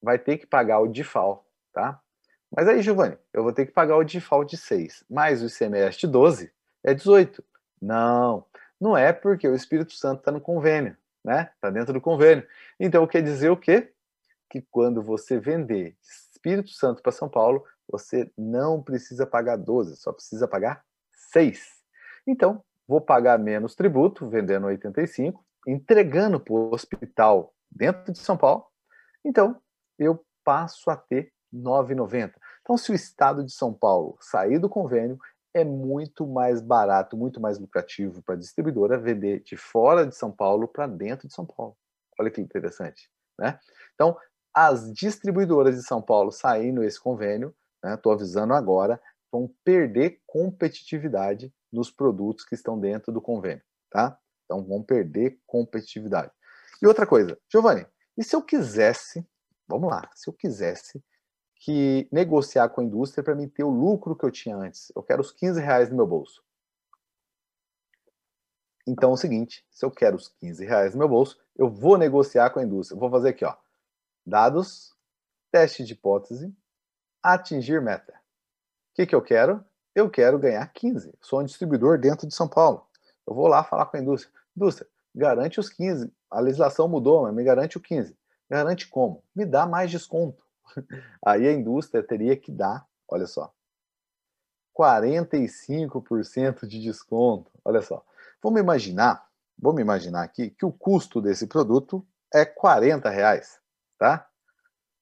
[0.00, 2.00] vai ter que pagar o DIFAL, tá?
[2.48, 5.98] Mas aí, Giovanni, eu vou ter que pagar o DIFAL de 6, mais o ICMS
[5.98, 7.42] de 12 é 18.
[7.80, 8.44] Não,
[8.80, 11.50] não é porque o Espírito Santo está no convênio, né?
[11.54, 12.46] Está dentro do convênio.
[12.78, 13.92] Então, quer dizer o quê?
[14.48, 20.12] Que quando você vender Espírito Santo para São Paulo, você não precisa pagar 12, só
[20.12, 20.84] precisa pagar
[21.32, 21.60] 6.
[22.26, 28.66] Então, vou pagar menos tributo, vendendo 85, entregando para o hospital dentro de São Paulo.
[29.24, 29.60] Então,
[29.98, 32.32] eu passo a ter 9,90.
[32.62, 35.18] Então, se o estado de São Paulo sair do convênio,
[35.52, 40.30] é muito mais barato, muito mais lucrativo para a distribuidora vender de fora de São
[40.30, 41.76] Paulo para dentro de São Paulo.
[42.18, 43.58] Olha que interessante, né?
[43.94, 44.16] Então,
[44.54, 49.00] as distribuidoras de São Paulo saindo esse convênio, estou né, avisando agora,
[49.32, 54.18] vão perder competitividade nos produtos que estão dentro do convênio, tá?
[54.44, 56.32] Então vão perder competitividade.
[56.82, 57.86] E outra coisa, Giovanni,
[58.16, 59.24] e se eu quisesse,
[59.68, 61.02] vamos lá, se eu quisesse
[61.60, 65.02] que negociar com a indústria para me ter o lucro que eu tinha antes, eu
[65.02, 66.42] quero os 15 reais no meu bolso.
[68.86, 71.98] Então é o seguinte, se eu quero os 15 reais no meu bolso, eu vou
[71.98, 72.98] negociar com a indústria.
[72.98, 73.54] vou fazer aqui, ó,
[74.24, 74.96] dados,
[75.52, 76.52] teste de hipótese,
[77.22, 78.14] atingir meta.
[78.14, 79.62] O que, que eu quero?
[79.94, 81.12] Eu quero ganhar 15.
[81.20, 82.86] Sou um distribuidor dentro de São Paulo.
[83.26, 84.32] Eu vou lá falar com a indústria.
[84.56, 86.10] Indústria, garante os 15.
[86.30, 88.16] A legislação mudou, mas me garante o 15.
[88.48, 89.22] Garante como?
[89.34, 90.42] Me dá mais desconto.
[91.24, 93.52] Aí a indústria teria que dar, olha só,
[94.80, 97.50] 45% de desconto.
[97.64, 98.04] Olha só.
[98.42, 99.28] Vamos imaginar,
[99.58, 103.60] vamos imaginar aqui que o custo desse produto é 40 reais,
[103.98, 104.26] tá?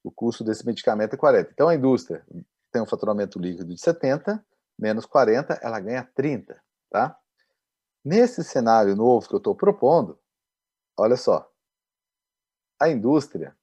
[0.03, 1.51] O custo desse medicamento é 40.
[1.51, 2.25] Então a indústria
[2.71, 4.43] tem um faturamento líquido de 70,
[4.77, 7.17] menos 40, ela ganha 30, tá?
[8.03, 10.19] Nesse cenário novo que eu estou propondo,
[10.97, 11.49] olha só,
[12.79, 13.55] a indústria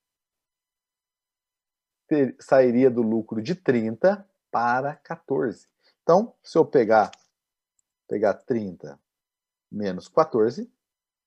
[2.09, 5.67] ter, sairia do lucro de 30 para 14.
[6.03, 7.11] Então, se eu pegar,
[8.09, 8.99] pegar 30
[9.71, 10.71] menos 14,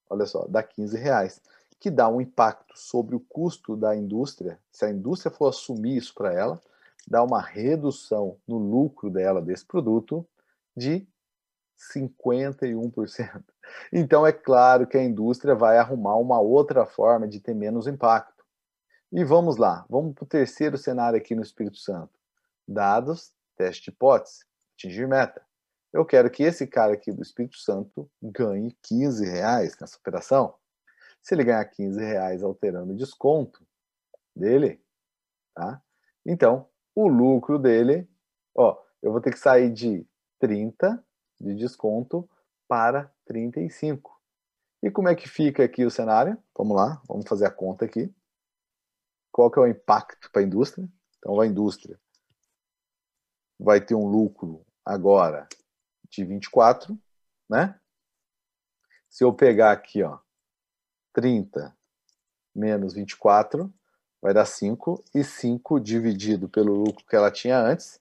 [0.10, 1.42] olha só, dá 15 reais,
[1.80, 4.60] que dá um impacto sobre o custo da indústria.
[4.72, 6.60] Se a indústria for assumir isso para ela,
[7.08, 10.28] dá uma redução no lucro dela desse produto
[10.76, 11.08] de
[11.94, 13.44] 51%.
[13.94, 18.39] Então é claro que a indústria vai arrumar uma outra forma de ter menos impacto.
[19.12, 22.14] E vamos lá, vamos para o terceiro cenário aqui no Espírito Santo.
[22.68, 24.46] Dados, teste de hipótese,
[24.76, 25.42] atingir meta.
[25.92, 30.54] Eu quero que esse cara aqui do Espírito Santo ganhe 15 reais nessa operação.
[31.24, 33.66] Se ele ganhar 15 reais alterando o desconto
[34.36, 34.80] dele,
[35.56, 35.82] tá?
[36.24, 38.08] Então, o lucro dele,
[38.54, 40.06] ó, eu vou ter que sair de
[40.40, 41.04] 30
[41.42, 42.30] de desconto
[42.68, 44.22] para 35.
[44.84, 46.38] E como é que fica aqui o cenário?
[46.56, 48.14] Vamos lá, vamos fazer a conta aqui.
[49.40, 50.86] Qual que é o impacto para a indústria?
[51.18, 51.98] Então, a indústria
[53.58, 55.48] vai ter um lucro agora
[56.10, 57.00] de 24,
[57.50, 57.80] né?
[59.10, 60.20] Se eu pegar aqui, ó,
[61.14, 61.74] 30
[62.54, 63.74] menos 24,
[64.22, 67.98] vai dar 5, e 5 dividido pelo lucro que ela tinha antes,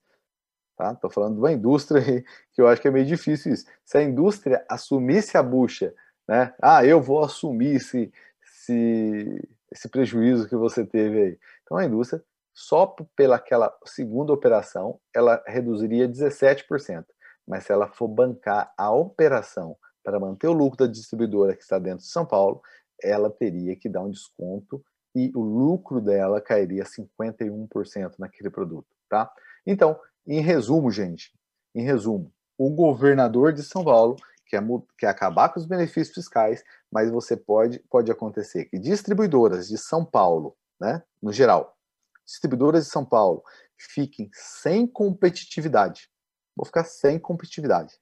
[0.77, 0.93] tá?
[0.97, 2.03] Tô falando de uma indústria
[2.51, 3.65] que eu acho que é meio difícil isso.
[3.85, 5.95] Se a indústria assumisse a bucha,
[6.27, 6.53] né?
[6.61, 11.39] Ah, eu vou assumir esse, esse, esse prejuízo que você teve aí.
[11.63, 12.23] Então a indústria,
[12.55, 17.05] só pelaquela segunda operação, ela reduziria 17%.
[17.47, 21.79] Mas se ela for bancar a operação para manter o lucro da distribuidora que está
[21.79, 22.61] dentro de São Paulo,
[23.03, 24.83] ela teria que dar um desconto
[25.15, 29.31] e o lucro dela cairia 51% naquele produto, tá?
[29.67, 31.33] Então, em resumo, gente,
[31.75, 34.17] em resumo, o governador de São Paulo
[34.49, 34.63] quer,
[34.97, 40.05] quer acabar com os benefícios fiscais, mas você pode, pode acontecer que distribuidoras de São
[40.05, 41.77] Paulo, né, no geral,
[42.25, 43.43] distribuidoras de São Paulo
[43.77, 46.11] fiquem sem competitividade.
[46.57, 47.95] Vou ficar sem competitividade.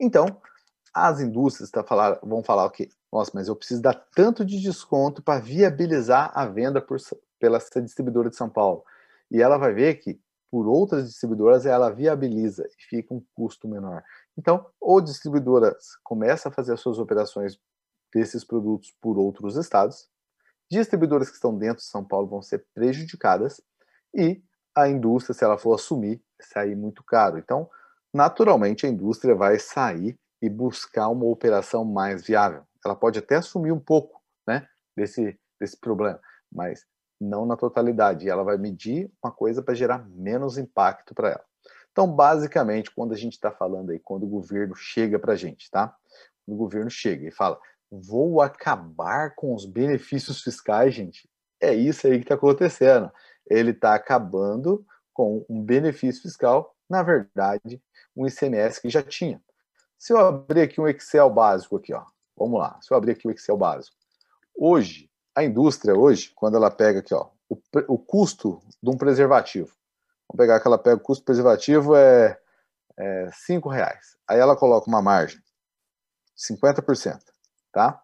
[0.00, 0.40] Então,
[0.92, 2.90] as indústrias tá falar, vão falar o okay?
[3.12, 6.98] Nossa, mas eu preciso dar tanto de desconto para viabilizar a venda por,
[7.38, 8.84] pela distribuidora de São Paulo.
[9.30, 14.02] E ela vai ver que por outras distribuidoras ela viabiliza e fica um custo menor.
[14.36, 17.58] Então, ou distribuidoras começam a fazer as suas operações
[18.12, 20.08] desses produtos por outros estados,
[20.70, 23.60] distribuidoras que estão dentro de São Paulo vão ser prejudicadas
[24.14, 24.42] e
[24.74, 27.38] a indústria, se ela for assumir, sair muito caro.
[27.38, 27.68] Então,
[28.12, 32.64] naturalmente, a indústria vai sair e buscar uma operação mais viável.
[32.84, 34.66] Ela pode até assumir um pouco né,
[34.96, 36.84] desse, desse problema, mas
[37.20, 38.28] não na totalidade.
[38.28, 41.44] Ela vai medir uma coisa para gerar menos impacto para ela.
[41.92, 45.70] Então, basicamente, quando a gente está falando aí, quando o governo chega para a gente,
[45.70, 45.94] tá?
[46.46, 47.58] O governo chega e fala,
[47.90, 51.28] vou acabar com os benefícios fiscais, gente.
[51.60, 53.10] É isso aí que está acontecendo.
[53.46, 57.82] Ele está acabando com um benefício fiscal, na verdade,
[58.16, 59.40] um ICMS que já tinha.
[59.98, 62.04] Se eu abrir aqui um Excel básico aqui, ó,
[62.36, 62.78] vamos lá.
[62.80, 63.96] Se eu abrir aqui o Excel básico,
[64.56, 69.72] hoje a indústria hoje, quando ela pega aqui, ó, o, o custo de um preservativo,
[70.32, 72.38] vamos pegar que ela pega o custo preservativo é,
[72.96, 74.16] é cinco reais.
[74.26, 75.40] Aí ela coloca uma margem,
[76.36, 77.20] 50%,
[77.70, 78.02] tá?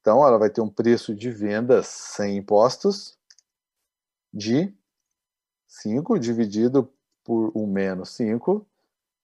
[0.00, 3.18] Então ela vai ter um preço de venda sem impostos
[4.32, 4.72] de
[5.66, 6.92] 5 dividido
[7.24, 8.66] por 1 menos 5,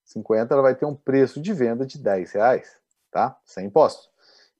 [0.04, 3.38] 50, ela vai ter um preço de venda de 10 reais, tá?
[3.44, 4.10] Sem impostos.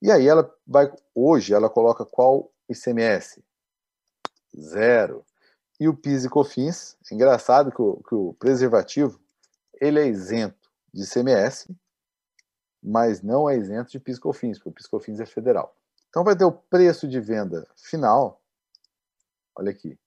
[0.01, 3.43] E aí ela vai, hoje ela coloca qual ICMS?
[4.59, 5.25] Zero.
[5.79, 9.21] E o PIS e COFINS, engraçado que o, que o preservativo,
[9.81, 11.75] ele é isento de ICMS,
[12.83, 15.77] mas não é isento de PIS e COFINS, porque o PIS e COFINS é federal.
[16.09, 18.41] Então vai ter o preço de venda final,
[19.55, 19.99] olha aqui,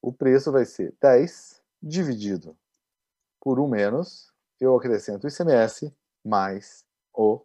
[0.00, 2.56] o preço vai ser 10 dividido
[3.40, 7.44] por 1 menos, eu acrescento o ICMS mais o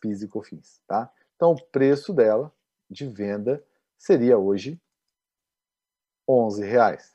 [0.00, 1.12] PIS e COFINS, tá?
[1.36, 2.52] Então, o preço dela
[2.90, 3.64] de venda
[3.98, 4.80] seria hoje
[6.28, 7.14] R$ reais.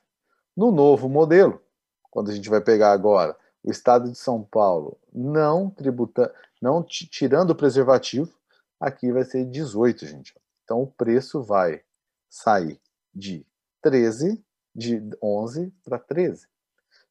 [0.56, 1.62] No novo modelo,
[2.10, 7.52] quando a gente vai pegar agora o estado de São Paulo, não tributando, não tirando
[7.52, 8.34] o preservativo,
[8.80, 10.34] aqui vai ser 18, gente.
[10.64, 11.84] Então o preço vai
[12.30, 12.80] sair
[13.14, 13.46] de
[13.82, 14.44] 13,
[14.76, 16.48] de 11 para 13,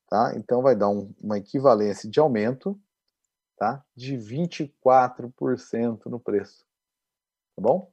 [0.08, 0.32] tá?
[0.36, 2.78] Então vai dar um, uma equivalência de aumento,
[3.56, 3.84] tá?
[3.94, 6.66] De 24% no preço
[7.56, 7.90] tá bom?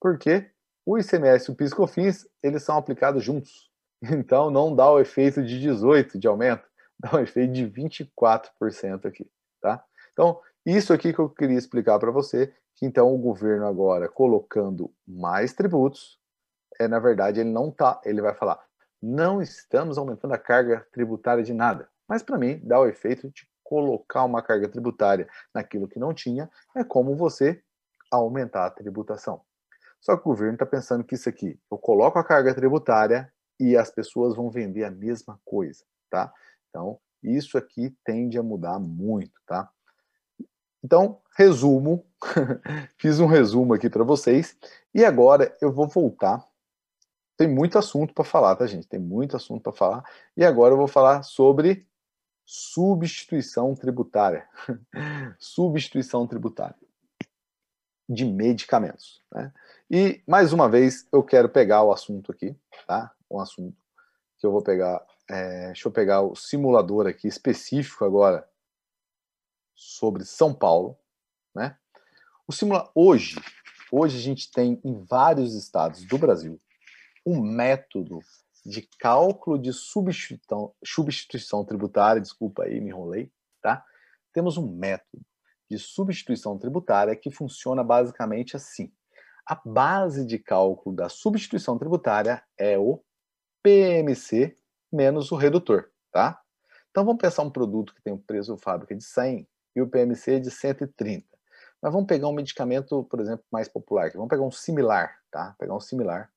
[0.00, 0.50] Porque
[0.86, 3.70] o ICMS e o PIS/COFINS, eles são aplicados juntos.
[4.02, 6.68] Então não dá o efeito de 18 de aumento,
[7.00, 9.26] dá o efeito de 24% aqui,
[9.62, 9.82] tá?
[10.12, 14.92] Então, isso aqui que eu queria explicar para você, que então o governo agora colocando
[15.06, 16.18] mais tributos,
[16.78, 18.60] é na verdade ele não tá, ele vai falar:
[19.00, 21.88] "Não estamos aumentando a carga tributária de nada".
[22.06, 26.50] Mas para mim dá o efeito de colocar uma carga tributária naquilo que não tinha,
[26.76, 27.62] é como você
[28.10, 29.40] aumentar a tributação.
[30.04, 33.74] Só que o governo está pensando que isso aqui, eu coloco a carga tributária e
[33.74, 36.30] as pessoas vão vender a mesma coisa, tá?
[36.68, 39.70] Então, isso aqui tende a mudar muito, tá?
[40.84, 42.04] Então, resumo,
[42.98, 44.54] fiz um resumo aqui para vocês
[44.92, 46.46] e agora eu vou voltar.
[47.34, 48.86] Tem muito assunto para falar, tá, gente?
[48.86, 50.04] Tem muito assunto para falar.
[50.36, 51.88] E agora eu vou falar sobre
[52.44, 54.46] substituição tributária.
[55.40, 56.76] substituição tributária
[58.08, 59.22] de medicamentos.
[59.32, 59.52] Né?
[59.90, 63.14] E, mais uma vez, eu quero pegar o assunto aqui, tá?
[63.30, 63.76] Um assunto
[64.38, 65.04] que eu vou pegar.
[65.28, 68.48] É, deixa eu pegar o simulador aqui específico agora
[69.74, 70.98] sobre São Paulo,
[71.54, 71.76] né?
[72.46, 73.36] O simula hoje,
[73.90, 76.60] hoje a gente tem em vários estados do Brasil
[77.26, 78.20] um método
[78.66, 83.84] de cálculo de substituição, substituição tributária, desculpa aí, me enrolei, tá?
[84.32, 85.24] Temos um método
[85.70, 88.92] de substituição tributária que funciona basicamente assim.
[89.46, 93.02] A base de cálculo da substituição tributária é o
[93.62, 94.56] PMC
[94.90, 96.40] menos o redutor, tá?
[96.90, 100.40] Então vamos pensar um produto que tem um preço fábrica de 100 e o PMC
[100.40, 101.26] de 130.
[101.82, 105.54] Mas vamos pegar um medicamento, por exemplo, mais popular, vamos pegar um similar, tá?
[105.58, 106.32] Pegar um similar,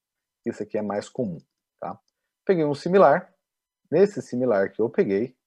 [0.46, 1.38] esse aqui é mais comum,
[1.80, 1.98] tá?
[2.43, 3.34] Peguei um similar,
[3.89, 5.38] nesse similar que eu peguei,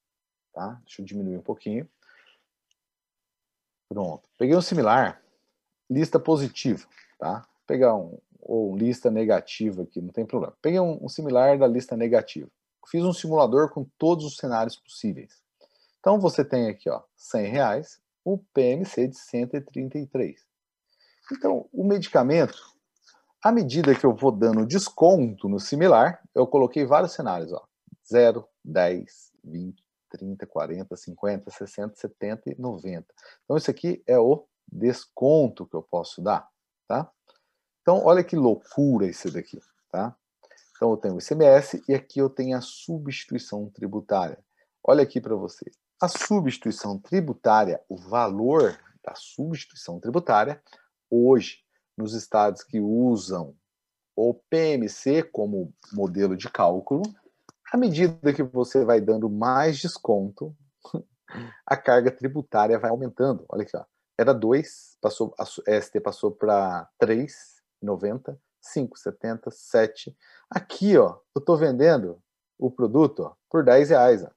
[0.55, 0.81] tá?
[0.85, 1.87] Deixa eu diminuir um pouquinho.
[3.89, 4.29] Pronto.
[4.39, 5.21] Peguei um similar,
[5.91, 6.87] lista positiva,
[7.21, 7.35] tá?
[7.35, 10.57] Vou pegar um ou lista negativa aqui, não tem problema.
[10.61, 12.49] Peguei um, um similar da lista negativa.
[12.89, 15.41] Fiz um simulador com todos os cenários possíveis.
[16.01, 20.41] Então você tem aqui, ó, 100 reais, o PMC de 133.
[21.33, 22.59] Então, o medicamento,
[23.43, 27.63] à medida que eu vou dando desconto no similar, eu coloquei vários cenários, ó,
[28.11, 33.07] 0, 10, 20, 30, 40, 50, 60, 70 e 90.
[33.45, 36.49] Então, isso aqui é o desconto que eu posso dar,
[36.91, 37.09] tá?
[37.83, 39.61] Então, olha que loucura isso daqui,
[39.93, 40.17] tá?
[40.77, 44.43] Então, eu tenho o ICMS e aqui eu tenho a substituição tributária.
[44.83, 45.71] Olha aqui para você.
[46.03, 50.61] a substituição tributária, o valor da substituição tributária,
[51.11, 51.59] hoje,
[51.97, 53.55] nos estados que usam
[54.17, 57.03] o PMC como modelo de cálculo,
[57.71, 60.57] à medida que você vai dando mais desconto,
[61.67, 63.45] a carga tributária vai aumentando.
[63.49, 63.85] Olha aqui, ó.
[64.21, 65.47] Era 2, passou, a
[65.81, 70.15] ST passou para 3,90, 5,70, 7.
[70.51, 72.23] Aqui, ó, eu estou vendendo
[72.59, 74.23] o produto ó, por 10 reais.
[74.23, 74.29] Ó.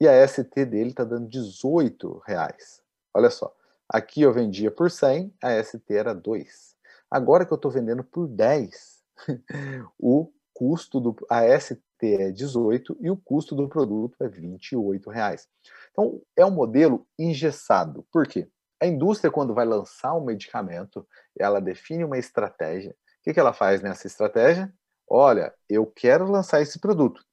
[0.00, 2.82] E a ST dele está dando 18 reais.
[3.14, 3.54] Olha só,
[3.88, 6.74] aqui eu vendia por 100, a ST era 2.
[7.08, 9.00] Agora que eu estou vendendo por 10,
[9.96, 15.48] o custo do a ST é 18 e o custo do produto é 28 reais.
[15.92, 18.04] Então é um modelo engessado.
[18.10, 18.48] Por quê?
[18.80, 21.06] A indústria quando vai lançar um medicamento,
[21.38, 22.90] ela define uma estratégia.
[22.90, 24.72] O que, que ela faz nessa estratégia?
[25.08, 27.24] Olha, eu quero lançar esse produto,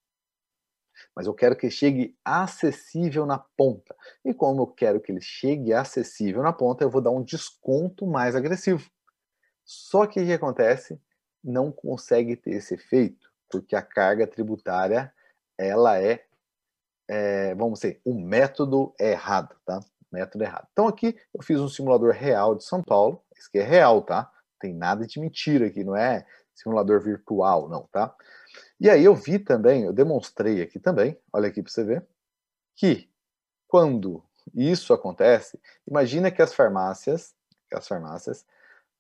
[1.16, 3.96] mas eu quero que chegue acessível na ponta.
[4.24, 8.06] E como eu quero que ele chegue acessível na ponta, eu vou dar um desconto
[8.06, 8.90] mais agressivo.
[9.66, 11.00] Só que o que acontece?
[11.44, 15.14] Não consegue ter esse efeito, porque a carga tributária
[15.58, 16.26] ela é,
[17.08, 19.80] é vamos dizer, o método é errado, tá?
[20.14, 20.68] Método errado.
[20.72, 24.32] Então aqui eu fiz um simulador real de São Paulo, esse aqui é real, tá?
[24.60, 28.16] Tem nada de mentira aqui, não é simulador virtual, não, tá?
[28.80, 32.06] E aí eu vi também, eu demonstrei aqui também, olha aqui para você ver,
[32.76, 33.10] que
[33.68, 34.24] quando
[34.54, 37.34] isso acontece, imagina que as farmácias,
[37.70, 38.46] que as farmácias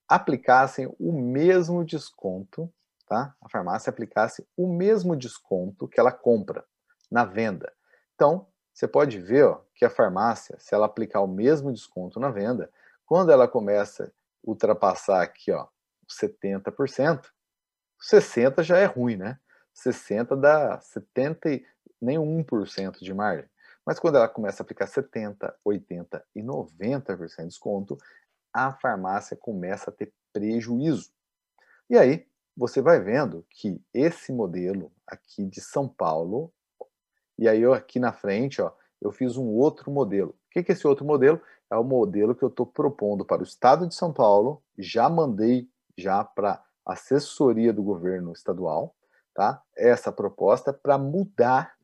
[0.07, 2.71] aplicassem o mesmo desconto,
[3.07, 3.35] tá?
[3.41, 6.65] A farmácia aplicasse o mesmo desconto que ela compra
[7.11, 7.71] na venda.
[8.15, 12.29] Então, você pode ver ó, que a farmácia, se ela aplicar o mesmo desconto na
[12.29, 12.69] venda,
[13.05, 14.09] quando ela começa a
[14.43, 15.67] ultrapassar aqui, ó,
[16.09, 17.25] 70%,
[17.99, 19.39] 60 já é ruim, né?
[19.73, 21.65] 60 dá 70 e
[22.01, 23.49] nem 1% de margem.
[23.85, 27.97] Mas quando ela começa a aplicar 70, 80 e 90% de desconto,
[28.53, 31.11] a farmácia começa a ter prejuízo.
[31.89, 36.53] E aí você vai vendo que esse modelo aqui de São Paulo,
[37.37, 40.31] e aí eu aqui na frente, ó, eu fiz um outro modelo.
[40.31, 41.41] O que é esse outro modelo?
[41.69, 45.67] É o modelo que eu estou propondo para o Estado de São Paulo, já mandei
[45.97, 48.95] já para assessoria do governo estadual,
[49.33, 49.61] tá?
[49.75, 51.75] Essa proposta para mudar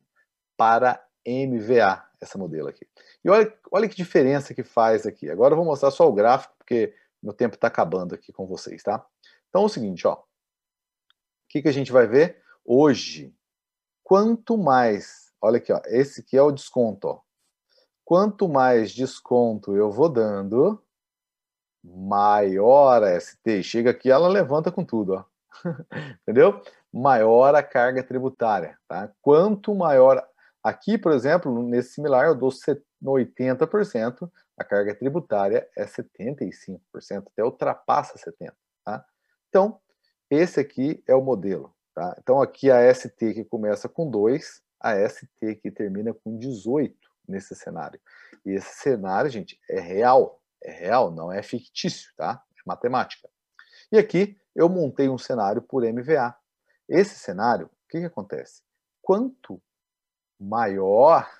[0.56, 2.86] para MVA, essa modelo aqui.
[3.24, 5.30] E olha, olha que diferença que faz aqui.
[5.30, 8.82] Agora eu vou mostrar só o gráfico, porque meu tempo está acabando aqui com vocês,
[8.82, 9.04] tá?
[9.48, 10.14] Então é o seguinte, ó.
[10.14, 10.24] O
[11.48, 12.42] que, que a gente vai ver?
[12.64, 13.34] Hoje,
[14.04, 17.20] quanto mais, olha aqui, ó, esse aqui é o desconto, ó.
[18.04, 20.82] Quanto mais desconto eu vou dando,
[21.82, 23.62] maior a ST.
[23.62, 25.24] Chega aqui, ela levanta com tudo, ó.
[26.22, 26.62] Entendeu?
[26.92, 29.12] Maior a carga tributária, tá?
[29.22, 30.26] Quanto maior
[30.62, 36.80] Aqui, por exemplo, nesse similar, eu dou 80%, a carga tributária é 75%,
[37.28, 38.52] até ultrapassa 70%.
[38.84, 39.04] Tá?
[39.48, 39.80] Então,
[40.28, 41.74] esse aqui é o modelo.
[41.94, 42.14] Tá?
[42.18, 46.96] Então, aqui a ST que começa com 2, a ST que termina com 18
[47.28, 48.00] nesse cenário.
[48.44, 50.40] E esse cenário, gente, é real.
[50.62, 52.42] É real, não é fictício, tá?
[52.56, 53.28] É matemática.
[53.92, 56.34] E aqui eu montei um cenário por MVA.
[56.88, 58.62] Esse cenário, o que, que acontece?
[59.00, 59.60] Quanto
[60.38, 61.30] maior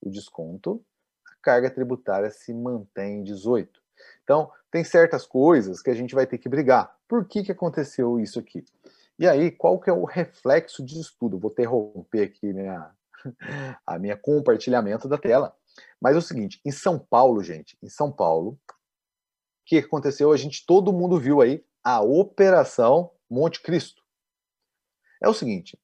[0.00, 0.84] o desconto,
[1.26, 3.80] a carga tributária se mantém em 18.
[4.22, 6.96] Então, tem certas coisas que a gente vai ter que brigar.
[7.08, 8.64] Por que, que aconteceu isso aqui?
[9.20, 11.38] E aí, qual que é o reflexo disso tudo?
[11.38, 12.90] Vou interromper aqui minha,
[13.86, 15.54] a minha compartilhamento da tela.
[16.00, 18.74] Mas é o seguinte, em São Paulo, gente, em São Paulo, o
[19.66, 20.32] que aconteceu?
[20.32, 24.02] A gente, todo mundo viu aí a Operação Monte Cristo.
[25.22, 25.78] É o seguinte,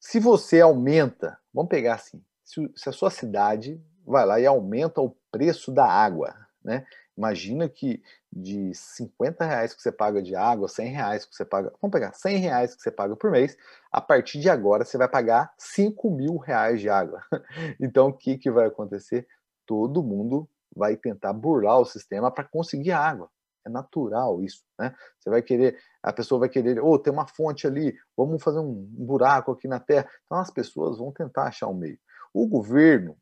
[0.00, 5.00] se você aumenta, vamos pegar assim, se, se, a sua cidade vai lá e aumenta
[5.00, 6.84] o preço da água, né?
[7.16, 11.72] Imagina que de 50 reais que você paga de água, 100 reais que você paga,
[11.80, 13.56] vamos pegar 100 reais que você paga por mês,
[13.90, 17.22] a partir de agora você vai pagar 5 mil reais de água.
[17.78, 19.26] Então o que, que vai acontecer?
[19.66, 23.28] Todo mundo vai tentar burlar o sistema para conseguir água.
[23.64, 24.94] É natural isso, né?
[25.20, 28.58] Você vai querer, a pessoa vai querer, ou oh, tem uma fonte ali, vamos fazer
[28.58, 30.08] um buraco aqui na terra.
[30.24, 31.98] Então as pessoas vão tentar achar um meio.
[32.34, 33.16] O governo,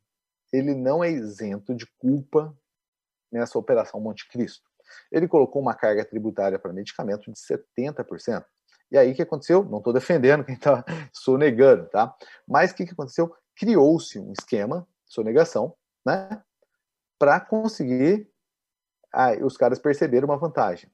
[0.52, 2.56] ele não é isento de culpa
[3.30, 4.68] nessa operação Monte Cristo.
[5.10, 8.44] Ele colocou uma carga tributária para medicamento de 70%.
[8.90, 9.64] E aí o que aconteceu?
[9.64, 12.14] Não estou defendendo quem está sonegando, tá?
[12.46, 13.34] Mas o que, que aconteceu?
[13.54, 16.42] Criou-se um esquema, sonegação, né?
[17.18, 18.28] Para conseguir
[19.12, 20.90] ah, os caras perceberam uma vantagem.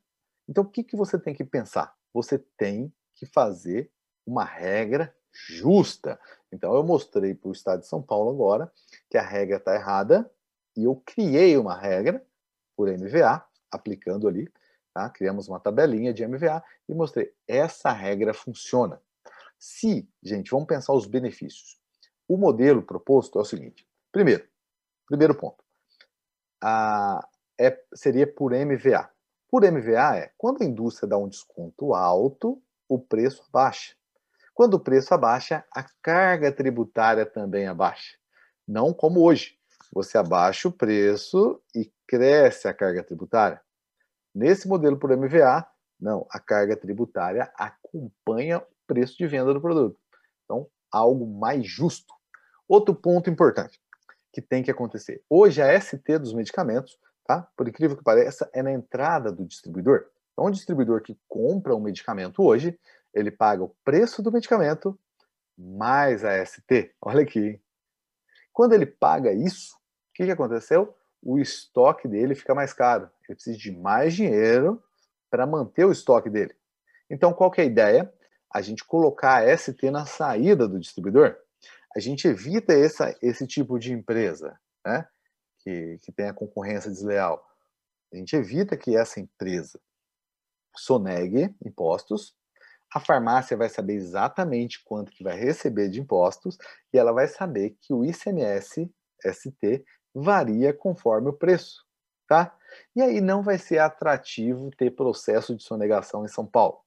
[0.49, 1.95] Então, o que, que você tem que pensar?
[2.12, 3.91] Você tem que fazer
[4.26, 5.14] uma regra
[5.49, 6.18] justa.
[6.51, 8.72] Então eu mostrei para o Estado de São Paulo agora
[9.11, 10.30] que a regra está errada
[10.77, 12.24] e eu criei uma regra
[12.77, 14.51] por MVA, aplicando ali,
[14.93, 15.09] tá?
[15.11, 19.01] criamos uma tabelinha de MVA e mostrei, essa regra funciona.
[19.59, 21.79] Se, gente, vamos pensar os benefícios.
[22.29, 24.47] O modelo proposto é o seguinte, primeiro,
[25.07, 25.64] primeiro ponto,
[26.62, 27.27] a,
[27.59, 29.09] é, seria por MVA.
[29.49, 33.95] Por MVA é quando a indústria dá um desconto alto, o preço abaixa.
[34.53, 38.16] Quando o preço abaixa, a carga tributária também abaixa.
[38.66, 39.59] Não como hoje.
[39.97, 43.59] Você abaixa o preço e cresce a carga tributária.
[44.35, 45.67] Nesse modelo por MVA,
[45.99, 49.99] não, a carga tributária acompanha o preço de venda do produto.
[50.45, 52.13] Então, algo mais justo.
[52.69, 53.81] Outro ponto importante
[54.31, 55.25] que tem que acontecer.
[55.31, 57.49] Hoje a ST dos medicamentos tá?
[57.57, 60.07] Por incrível que pareça, é na entrada do distribuidor.
[60.35, 62.79] Então, o distribuidor que compra um medicamento hoje,
[63.15, 64.99] ele paga o preço do medicamento
[65.57, 66.95] mais a ST.
[67.01, 67.59] Olha aqui.
[68.53, 69.77] Quando ele paga isso,
[70.17, 70.97] que, que aconteceu?
[71.23, 73.11] O estoque dele fica mais caro.
[73.29, 74.83] Ele precisa de mais dinheiro
[75.31, 76.55] para manter o estoque dele.
[77.11, 78.12] Então, qual que é a ideia?
[78.53, 81.37] A gente colocar a ST na saída do distribuidor.
[81.97, 84.59] A gente evita essa, esse tipo de empresa.
[84.85, 85.07] Né?
[85.67, 87.45] que, que tem a concorrência desleal.
[88.12, 89.81] A gente evita que essa empresa
[90.77, 92.37] sonegue impostos,
[92.95, 96.57] a farmácia vai saber exatamente quanto que vai receber de impostos
[96.93, 98.89] e ela vai saber que o ICMS
[99.25, 99.85] ST
[100.17, 101.85] varia conforme o preço,
[102.27, 102.57] tá?
[102.95, 106.79] E aí não vai ser atrativo ter processo de sonegação em São Paulo.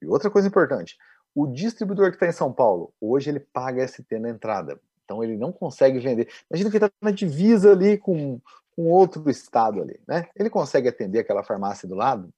[0.00, 0.96] E outra coisa importante,
[1.34, 4.80] o distribuidor que está em São Paulo, hoje ele paga ST na entrada.
[5.04, 6.28] Então ele não consegue vender.
[6.50, 8.40] Imagina que ele está na divisa ali com,
[8.74, 10.28] com outro estado ali, né?
[10.34, 12.32] Ele consegue atender aquela farmácia do lado?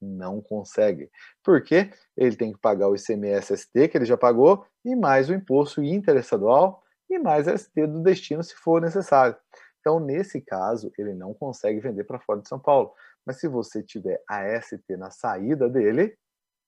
[0.00, 1.10] Não consegue.
[1.42, 1.90] Por quê?
[2.16, 6.84] Ele tem que pagar o ICMS-ST que ele já pagou e mais o imposto interestadual
[7.08, 9.36] e mais ST do destino se for necessário.
[9.80, 12.92] Então, nesse caso, ele não consegue vender para fora de São Paulo.
[13.24, 16.16] Mas se você tiver a ST na saída dele,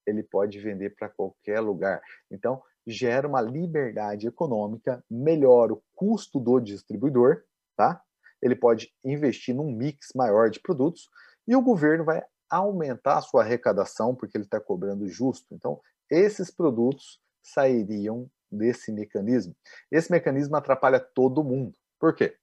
[0.06, 2.00] ele pode vender para qualquer lugar.
[2.30, 7.42] Então, gera uma liberdade econômica, melhora o custo do distribuidor,
[7.76, 8.02] tá?
[8.42, 11.08] Ele pode investir num mix maior de produtos
[11.46, 15.54] e o governo vai aumentar a sua arrecadação porque ele está cobrando justo.
[15.54, 15.80] Então,
[16.10, 19.54] esses produtos sairiam desse mecanismo.
[19.90, 21.76] Esse mecanismo atrapalha todo mundo.
[21.98, 22.36] Por quê?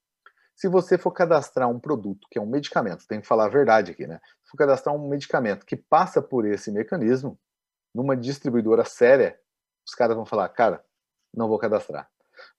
[0.55, 3.91] Se você for cadastrar um produto que é um medicamento, tem que falar a verdade
[3.91, 4.19] aqui, né?
[4.43, 7.39] Se for cadastrar um medicamento que passa por esse mecanismo,
[7.93, 9.39] numa distribuidora séria,
[9.87, 10.83] os caras vão falar, cara,
[11.33, 12.09] não vou cadastrar.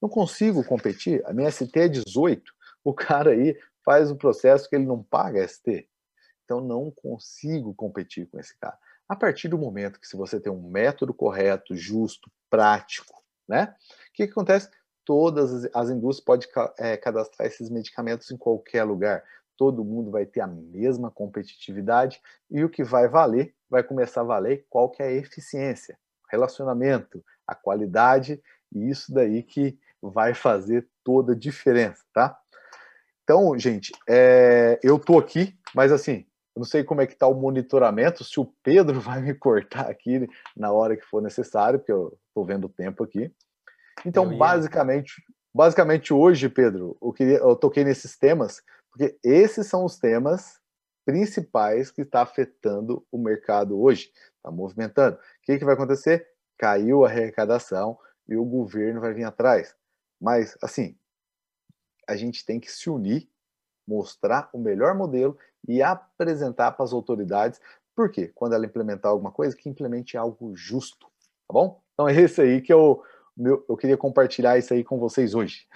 [0.01, 2.41] Não consigo competir, a minha ST é 18,
[2.83, 5.89] o cara aí faz o processo que ele não paga ST.
[6.45, 8.77] Então não consigo competir com esse cara.
[9.07, 13.18] A partir do momento que se você tem um método correto, justo, prático,
[13.49, 13.75] né?
[14.09, 14.69] O que, que acontece?
[15.03, 16.47] Todas as indústrias podem
[16.77, 19.23] é, cadastrar esses medicamentos em qualquer lugar.
[19.57, 24.25] Todo mundo vai ter a mesma competitividade e o que vai valer, vai começar a
[24.25, 25.97] valer qual que é a eficiência
[26.29, 28.41] relacionamento, a qualidade,
[28.71, 32.39] e isso daí que vai fazer toda a diferença, tá?
[33.23, 36.25] Então, gente, é, eu tô aqui, mas assim,
[36.59, 39.89] eu não sei como é que tá o monitoramento, se o Pedro vai me cortar
[39.89, 43.33] aqui na hora que for necessário, porque eu tô vendo o tempo aqui.
[44.05, 49.97] Então, basicamente, basicamente hoje, Pedro, eu, queria, eu toquei nesses temas, porque esses são os
[49.97, 50.59] temas
[51.05, 55.15] principais que está afetando o mercado hoje, está movimentando.
[55.15, 56.27] O que, que vai acontecer?
[56.57, 57.97] Caiu a arrecadação
[58.27, 59.75] e o governo vai vir atrás.
[60.21, 60.97] Mas, assim,
[62.07, 63.29] a gente tem que se unir,
[63.87, 65.37] mostrar o melhor modelo
[65.67, 67.59] e apresentar para as autoridades,
[67.95, 71.07] porque quando ela implementar alguma coisa, que implemente algo justo,
[71.47, 71.81] tá bom?
[71.93, 73.03] Então é esse aí que eu,
[73.35, 75.67] meu, eu queria compartilhar isso aí com vocês hoje.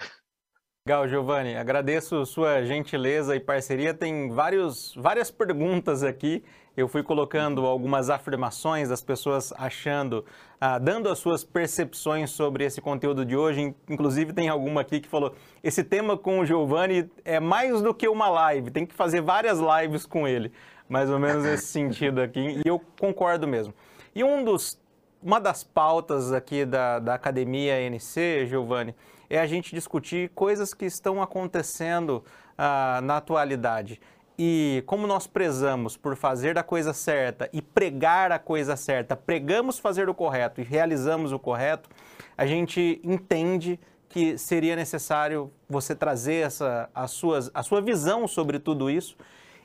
[0.86, 1.56] Legal, Giovanni.
[1.56, 3.94] Agradeço sua gentileza e parceria.
[3.94, 6.44] Tem vários, várias perguntas aqui.
[6.76, 10.26] Eu fui colocando algumas afirmações das pessoas achando,
[10.60, 13.74] ah, dando as suas percepções sobre esse conteúdo de hoje.
[13.88, 18.06] Inclusive, tem alguma aqui que falou: esse tema com o Giovanni é mais do que
[18.06, 20.52] uma live, tem que fazer várias lives com ele.
[20.86, 22.60] Mais ou menos nesse sentido aqui.
[22.62, 23.72] E eu concordo mesmo.
[24.14, 24.78] E um dos,
[25.22, 28.94] uma das pautas aqui da, da Academia NC, Giovanni,
[29.34, 32.24] é a gente discutir coisas que estão acontecendo
[32.56, 34.00] ah, na atualidade.
[34.38, 39.78] E como nós prezamos por fazer da coisa certa e pregar a coisa certa, pregamos
[39.78, 41.88] fazer o correto e realizamos o correto,
[42.36, 43.78] a gente entende
[44.08, 49.16] que seria necessário você trazer essa, as suas, a sua visão sobre tudo isso.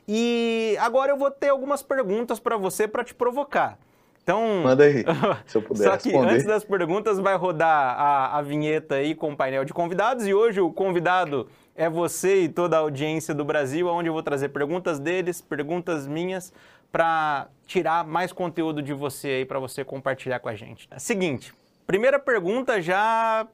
[0.06, 3.78] E agora eu vou ter algumas perguntas para você para te provocar.
[4.22, 5.04] Então, Manda aí,
[5.46, 6.34] se eu puder Só que responder.
[6.34, 10.34] antes das perguntas vai rodar a, a vinheta aí com o painel de convidados e
[10.34, 14.50] hoje o convidado é você e toda a audiência do Brasil, onde eu vou trazer
[14.50, 16.52] perguntas deles, perguntas minhas,
[16.92, 20.88] para tirar mais conteúdo de você aí para você compartilhar com a gente.
[20.98, 21.54] Seguinte,
[21.86, 23.46] primeira pergunta já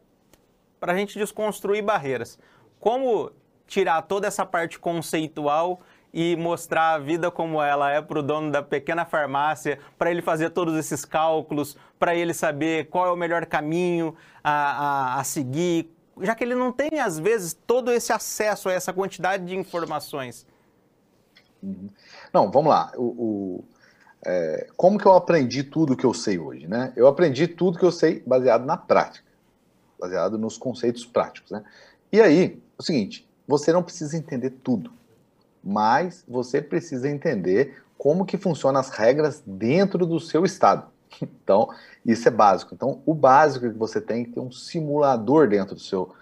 [0.80, 2.38] para a gente desconstruir barreiras.
[2.80, 3.30] Como
[3.66, 5.80] tirar toda essa parte conceitual
[6.12, 10.22] e mostrar a vida como ela é para o dono da pequena farmácia, para ele
[10.22, 15.24] fazer todos esses cálculos, para ele saber qual é o melhor caminho a, a, a,
[15.24, 15.90] seguir,
[16.20, 20.46] já que ele não tem, às vezes, todo esse acesso a essa quantidade de informações.
[21.62, 21.90] Uhum.
[22.32, 22.92] Não, vamos lá.
[22.96, 23.64] O, o
[24.24, 26.66] é, como que eu aprendi tudo que eu sei hoje?
[26.66, 26.92] Né?
[26.96, 29.26] Eu aprendi tudo que eu sei baseado na prática,
[29.98, 31.50] baseado nos conceitos práticos.
[31.50, 31.62] Né?
[32.10, 34.90] E aí, é o seguinte, você não precisa entender tudo
[35.66, 40.86] mas você precisa entender como que funcionam as regras dentro do seu estado.
[41.42, 41.70] Então,
[42.04, 42.74] isso é básico.
[42.74, 46.12] Então, o básico é que você tem que ter um simulador dentro do seu,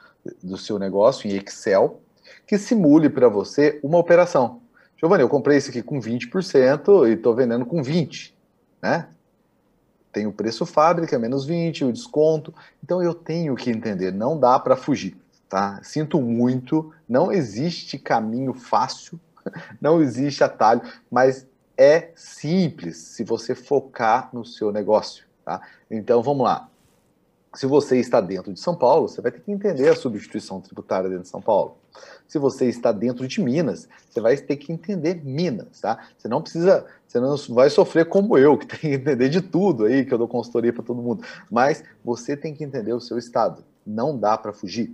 [0.40, 2.00] do seu negócio em Excel
[2.46, 4.60] que simule para você uma operação.
[4.96, 8.32] Giovanni, eu comprei esse aqui com 20% e estou vendendo com 20%,
[8.80, 9.08] né?
[10.12, 12.54] Tem o preço fábrica, menos 20, o desconto.
[12.84, 15.16] Então, eu tenho que entender, não dá para fugir,
[15.48, 15.80] tá?
[15.82, 19.18] Sinto muito, não existe caminho fácil
[19.80, 25.60] não existe atalho, mas é simples se você focar no seu negócio, tá?
[25.90, 26.68] Então vamos lá.
[27.54, 31.08] Se você está dentro de São Paulo, você vai ter que entender a substituição tributária
[31.08, 31.76] dentro de São Paulo.
[32.26, 36.08] Se você está dentro de Minas, você vai ter que entender Minas, tá?
[36.18, 39.84] Você não precisa, você não vai sofrer como eu, que tem que entender de tudo
[39.84, 41.24] aí, que eu dou consultoria para todo mundo.
[41.48, 43.62] Mas você tem que entender o seu estado.
[43.86, 44.92] Não dá para fugir.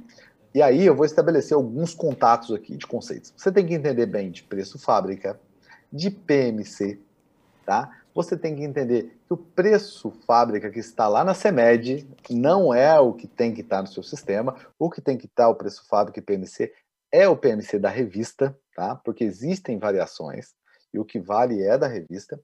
[0.55, 3.33] E aí eu vou estabelecer alguns contatos aqui de conceitos.
[3.37, 5.39] Você tem que entender bem de preço fábrica,
[5.93, 6.99] de PMC,
[7.65, 7.97] tá?
[8.13, 12.99] Você tem que entender que o preço fábrica que está lá na CEMED não é
[12.99, 14.57] o que tem que estar no seu sistema.
[14.77, 16.73] O que tem que estar o preço fábrica e PMC
[17.13, 18.97] é o PMC da revista, tá?
[18.97, 20.55] Porque existem variações
[20.93, 22.41] e o que vale é da revista.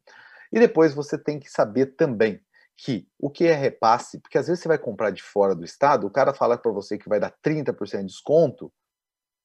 [0.53, 2.41] E depois você tem que saber também
[2.77, 6.07] que o que é repasse, porque às vezes você vai comprar de fora do estado,
[6.07, 8.73] o cara fala para você que vai dar 30% de desconto,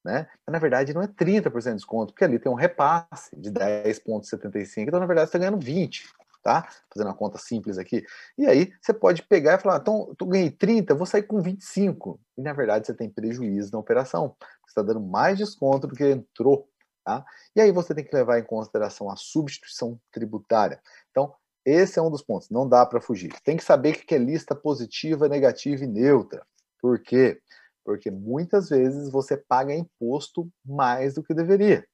[0.03, 0.27] né?
[0.45, 4.87] Mas na verdade não é 30% de desconto, porque ali tem um repasse de 10,75,
[4.87, 6.11] então na verdade você está ganhando 20,
[6.43, 6.67] tá?
[6.93, 8.05] Fazendo uma conta simples aqui.
[8.37, 12.19] E aí você pode pegar e falar, então eu ganhei 30, vou sair com 25.
[12.37, 14.35] E na verdade você tem prejuízo na operação.
[14.65, 16.67] Você está dando mais desconto do que entrou,
[17.05, 17.23] tá?
[17.55, 20.81] E aí você tem que levar em consideração a substituição tributária.
[21.11, 21.33] Então,
[21.65, 23.33] esse é um dos pontos, não dá para fugir.
[23.43, 26.45] Tem que saber o que é lista positiva, negativa e neutra.
[26.81, 27.39] Por quê?
[27.83, 31.85] Porque muitas vezes você paga imposto mais do que deveria.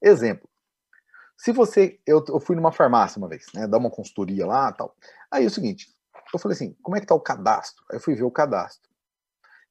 [0.00, 0.48] Exemplo.
[1.36, 1.98] Se você.
[2.06, 3.66] Eu, eu fui numa farmácia uma vez, né?
[3.66, 4.94] Dar uma consultoria lá tal.
[5.30, 5.88] Aí é o seguinte,
[6.32, 7.84] eu falei assim: como é que tá o cadastro?
[7.90, 8.88] Aí eu fui ver o cadastro.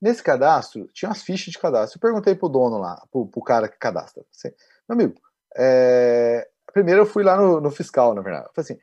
[0.01, 1.97] Nesse cadastro, tinha as fichas de cadastro.
[1.97, 4.23] Eu perguntei pro dono lá, pro, pro cara que cadastra.
[4.35, 4.53] Assim,
[4.87, 5.19] Meu amigo,
[5.55, 6.47] é...
[6.73, 8.47] primeiro eu fui lá no, no fiscal, na verdade.
[8.47, 8.81] Eu falei assim: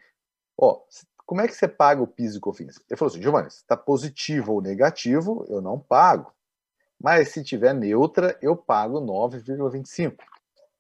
[0.63, 0.81] ó,
[1.27, 2.81] como é que você paga o PIS e COFINS?
[2.89, 6.33] Ele falou assim, Giovanni, se está positivo ou negativo, eu não pago.
[7.01, 10.17] Mas se tiver neutra, eu pago 9,25.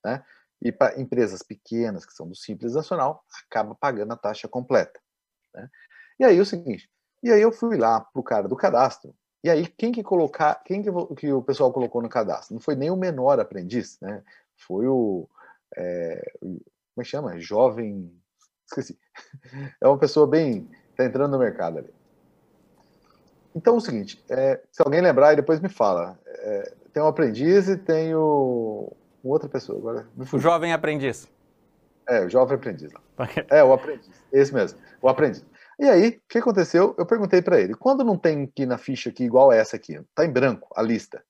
[0.04, 0.24] Né?
[0.60, 5.00] E para empresas pequenas, que são do Simples Nacional, acaba pagando a taxa completa.
[5.52, 5.68] Né?
[6.20, 6.88] E aí o seguinte,
[7.22, 10.62] e aí eu fui lá para o cara do cadastro, e aí quem que colocar,
[10.64, 12.54] quem que, que, o pessoal colocou no cadastro?
[12.54, 14.22] Não foi nem o menor aprendiz, né?
[14.56, 15.28] Foi o,
[15.76, 16.60] é, como
[16.98, 17.40] é que chama?
[17.40, 18.21] Jovem
[18.72, 18.98] esqueci.
[19.80, 20.68] É uma pessoa bem.
[20.90, 21.90] Está entrando no mercado ali.
[23.54, 26.18] Então é o seguinte: é, se alguém lembrar, depois me fala.
[26.26, 28.92] É, tem um aprendiz e tem o,
[29.24, 29.78] outra pessoa.
[29.78, 31.28] Agora, o jovem aprendiz.
[32.06, 32.92] É, o jovem aprendiz.
[33.48, 34.10] É, o aprendiz.
[34.32, 35.44] Esse mesmo, o aprendiz.
[35.78, 36.94] E aí, o que aconteceu?
[36.98, 40.24] Eu perguntei para ele: quando não tem aqui na ficha aqui igual essa aqui, tá
[40.24, 41.22] em branco a lista,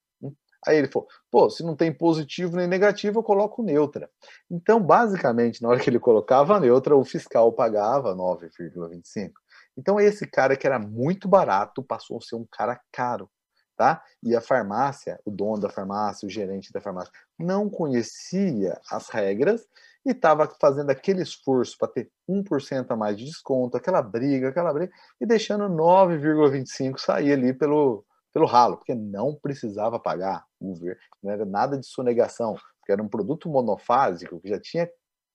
[0.67, 4.09] Aí ele falou: pô, se não tem positivo nem negativo, eu coloco neutra.
[4.51, 9.33] Então, basicamente, na hora que ele colocava neutra, o fiscal pagava 9,25.
[9.77, 13.29] Então, esse cara que era muito barato passou a ser um cara caro,
[13.77, 14.03] tá?
[14.23, 19.67] E a farmácia, o dono da farmácia, o gerente da farmácia, não conhecia as regras
[20.05, 24.73] e estava fazendo aquele esforço para ter 1% a mais de desconto, aquela briga, aquela
[24.73, 31.33] briga, e deixando 9,25 sair ali pelo, pelo ralo, porque não precisava pagar Uber, não
[31.33, 34.89] era nada de sonegação, porque era um produto monofásico que já tinha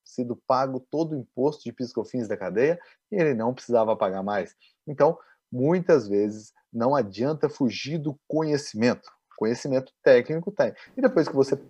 [0.04, 2.78] sido pago todo o imposto de piscofins da cadeia
[3.12, 4.54] e ele não precisava pagar mais.
[4.86, 5.18] Então,
[5.52, 9.10] muitas vezes não adianta fugir do conhecimento.
[9.36, 10.74] Conhecimento técnico tem.
[10.96, 11.60] E depois que você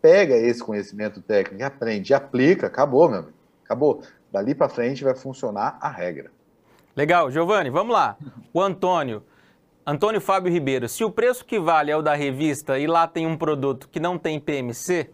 [0.00, 3.36] pega esse conhecimento técnico, aprende aplica, acabou, meu amigo.
[3.64, 4.02] Acabou.
[4.30, 6.30] Dali para frente vai funcionar a regra.
[6.96, 8.16] Legal, Giovanni, vamos lá.
[8.52, 9.22] O Antônio,
[9.86, 13.26] Antônio Fábio Ribeiro, se o preço que vale é o da revista e lá tem
[13.26, 15.10] um produto que não tem PMC,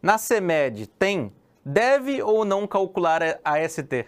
[0.00, 1.32] na CEMED tem,
[1.64, 4.06] deve ou não calcular a ST?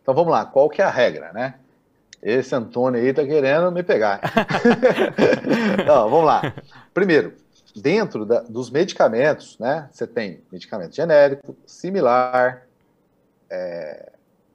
[0.00, 1.56] Então vamos lá, qual que é a regra, né?
[2.22, 4.20] Esse Antônio aí tá querendo me pegar.
[5.86, 6.54] não, vamos lá.
[6.94, 7.34] Primeiro,
[7.74, 9.88] dentro da, dos medicamentos, né?
[9.92, 12.66] Você tem medicamento genérico, similar,
[13.50, 14.12] é,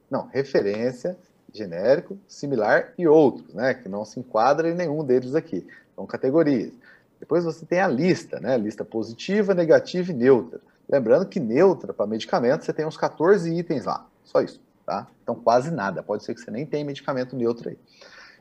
[0.09, 1.15] não, referência,
[1.53, 3.73] genérico, similar e outros, né?
[3.73, 5.67] Que não se enquadra em nenhum deles aqui.
[5.95, 6.71] São categorias.
[7.19, 8.57] Depois você tem a lista, né?
[8.57, 10.59] Lista positiva, negativa e neutra.
[10.89, 14.05] Lembrando que neutra para medicamento você tem uns 14 itens lá.
[14.23, 15.07] Só isso, tá?
[15.23, 16.01] Então quase nada.
[16.01, 17.77] Pode ser que você nem tenha medicamento neutro aí.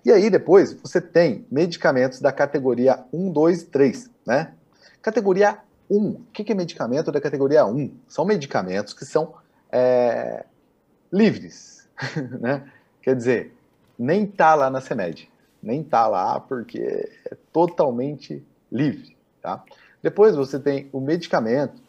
[0.05, 4.55] E aí depois você tem medicamentos da categoria 1, 2 e 3, né?
[5.03, 5.59] Categoria
[5.91, 6.09] 1.
[6.09, 7.93] O que é medicamento da categoria 1?
[8.09, 9.35] São medicamentos que são
[9.71, 10.45] é,
[11.13, 11.87] livres,
[12.41, 12.65] né?
[13.03, 13.55] Quer dizer,
[13.99, 15.31] nem tá lá na CEMED,
[15.63, 16.81] nem tá lá porque
[17.31, 19.63] é totalmente livre, tá?
[20.03, 21.81] Depois você tem o medicamento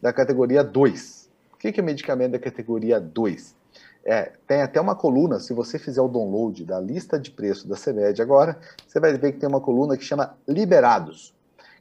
[0.00, 1.30] da categoria 2.
[1.52, 3.56] O que é medicamento da categoria 2?
[4.04, 7.76] É, tem até uma coluna, se você fizer o download da lista de preço da
[7.76, 11.34] CEMED agora, você vai ver que tem uma coluna que chama liberados.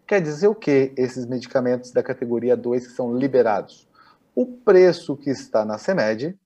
[0.05, 3.87] Quer dizer o que esses medicamentos da categoria 2 que são liberados?
[4.35, 6.37] O preço que está na CEMED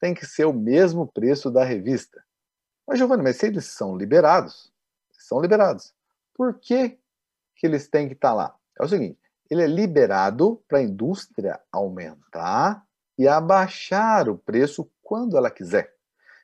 [0.00, 2.22] tem que ser o mesmo preço da revista.
[2.86, 4.72] Mas, Giovanni, mas se eles são liberados,
[5.12, 5.94] são liberados,
[6.34, 6.98] por que,
[7.56, 8.54] que eles têm que estar lá?
[8.78, 9.18] É o seguinte,
[9.50, 12.84] ele é liberado para a indústria aumentar
[13.18, 15.94] e abaixar o preço quando ela quiser.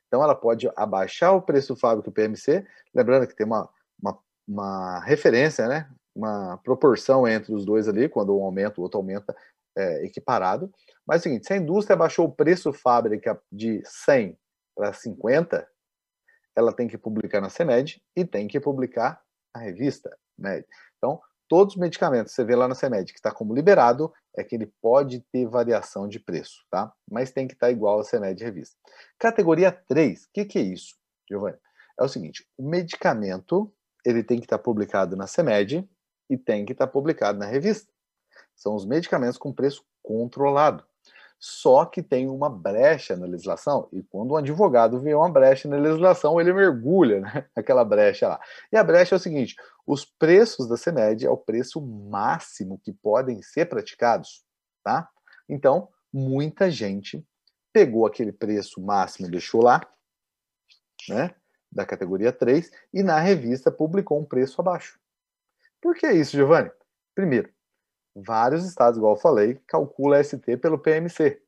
[0.06, 3.68] Então, ela pode abaixar o preço fábrico PMC, lembrando que tem uma,
[4.00, 5.88] uma, uma referência, né?
[6.14, 9.34] uma proporção entre os dois ali, quando um aumenta, o outro aumenta
[9.76, 10.72] é, equiparado.
[11.06, 14.38] Mas é o seguinte, se a indústria baixou o preço fábrica de 100
[14.76, 15.66] para 50,
[16.56, 19.20] ela tem que publicar na CEMED e tem que publicar
[19.54, 20.66] na revista MED.
[20.98, 24.42] Então, todos os medicamentos que você vê lá na CEMED que está como liberado, é
[24.42, 26.90] que ele pode ter variação de preço, tá?
[27.10, 28.76] Mas tem que estar tá igual a CEMED revista.
[29.18, 30.96] Categoria 3, o que, que é isso,
[31.28, 31.58] Giovanni?
[31.98, 33.72] É o seguinte, o medicamento
[34.04, 35.86] ele tem que estar tá publicado na CEMED,
[36.32, 37.91] e tem que estar tá publicado na revista.
[38.62, 40.84] São os medicamentos com preço controlado.
[41.36, 45.76] Só que tem uma brecha na legislação, e quando um advogado vê uma brecha na
[45.76, 48.40] legislação, ele mergulha né, naquela brecha lá.
[48.70, 52.92] E a brecha é o seguinte: os preços da CEMED é o preço máximo que
[52.92, 54.44] podem ser praticados.
[54.84, 55.08] Tá?
[55.48, 57.26] Então, muita gente
[57.72, 59.80] pegou aquele preço máximo, deixou lá,
[61.08, 61.34] né,
[61.72, 65.00] da categoria 3, e na revista publicou um preço abaixo.
[65.80, 66.70] Por que isso, Giovanni?
[67.16, 67.52] Primeiro,
[68.14, 71.40] vários estados, igual eu falei, calcula ST pelo PMC.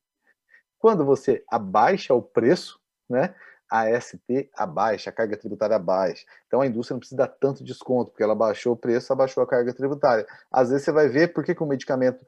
[0.79, 3.35] Quando você abaixa o preço, né,
[3.69, 6.25] a ST abaixa, a carga tributária abaixa.
[6.47, 9.47] Então a indústria não precisa dar tanto desconto, porque ela baixou o preço, abaixou a
[9.47, 10.25] carga tributária.
[10.51, 12.25] Às vezes você vai ver por que, que um medicamento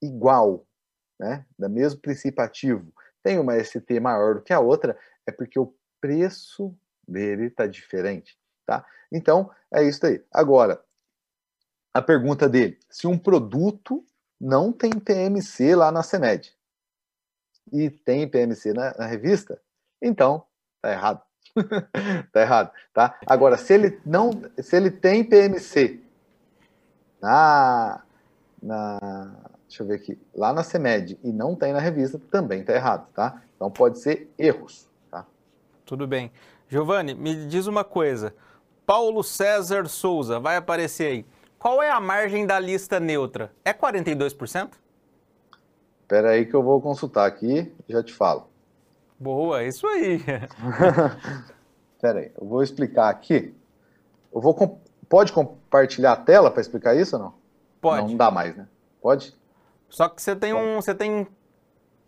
[0.00, 0.64] igual,
[1.18, 5.58] né, da mesmo princípio ativo, tem uma ST maior do que a outra, é porque
[5.58, 6.74] o preço
[7.06, 8.38] dele está diferente.
[8.64, 8.84] Tá?
[9.12, 10.22] Então, é isso aí.
[10.32, 10.82] Agora,
[11.92, 14.04] a pergunta dele: se um produto
[14.40, 16.54] não tem PMC lá na CEMED
[17.72, 19.60] e tem PMC na, na revista,
[20.00, 20.44] então
[20.80, 21.22] tá errado.
[22.32, 23.18] tá errado, tá?
[23.26, 26.00] Agora, se ele não, se ele tem PMC
[27.20, 28.02] na,
[28.62, 29.34] na,
[29.66, 33.08] deixa eu ver aqui, lá na CEMED e não tem na revista, também tá errado,
[33.12, 33.42] tá?
[33.56, 35.26] Então pode ser erros, tá?
[35.84, 36.30] Tudo bem.
[36.68, 38.34] Giovanni, me diz uma coisa.
[38.86, 41.26] Paulo César Souza vai aparecer aí.
[41.58, 43.52] Qual é a margem da lista neutra?
[43.64, 44.70] É 42%?
[46.02, 48.48] Espera aí que eu vou consultar aqui e já te falo.
[49.18, 50.22] Boa, isso aí.
[51.96, 53.54] Espera aí, eu vou explicar aqui.
[54.32, 54.78] Eu vou comp...
[55.08, 57.34] Pode compartilhar a tela para explicar isso ou não?
[57.80, 58.02] Pode.
[58.02, 58.68] Não, não dá mais, né?
[59.02, 59.34] Pode?
[59.88, 61.26] Só que você tem um, você tem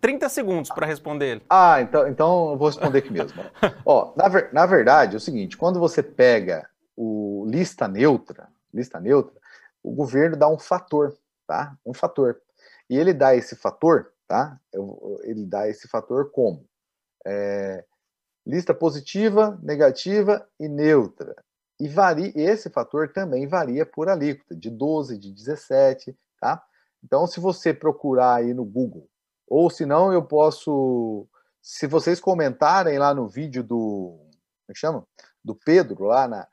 [0.01, 1.43] 30 segundos para responder ele.
[1.51, 3.43] Ah, então, então eu vou responder aqui mesmo.
[3.85, 9.01] Ó, na, ver, na verdade, é o seguinte, quando você pega o lista neutra, lista
[9.01, 9.40] neutra,
[9.83, 11.17] o governo dá um fator,
[11.47, 11.77] tá?
[11.85, 12.41] Um fator.
[12.89, 14.61] E ele dá esse fator, tá?
[15.23, 16.67] Ele dá esse fator como?
[17.27, 17.85] É,
[18.47, 21.35] lista positiva, negativa e neutra.
[21.79, 26.63] E varia, esse fator também varia por alíquota, de 12, de 17, tá?
[27.03, 29.09] Então, se você procurar aí no Google,
[29.49, 31.27] ou se não, eu posso,
[31.63, 34.19] se vocês comentarem lá no vídeo do,
[34.71, 35.07] como é chama?
[35.43, 36.47] Do Pedro, lá na,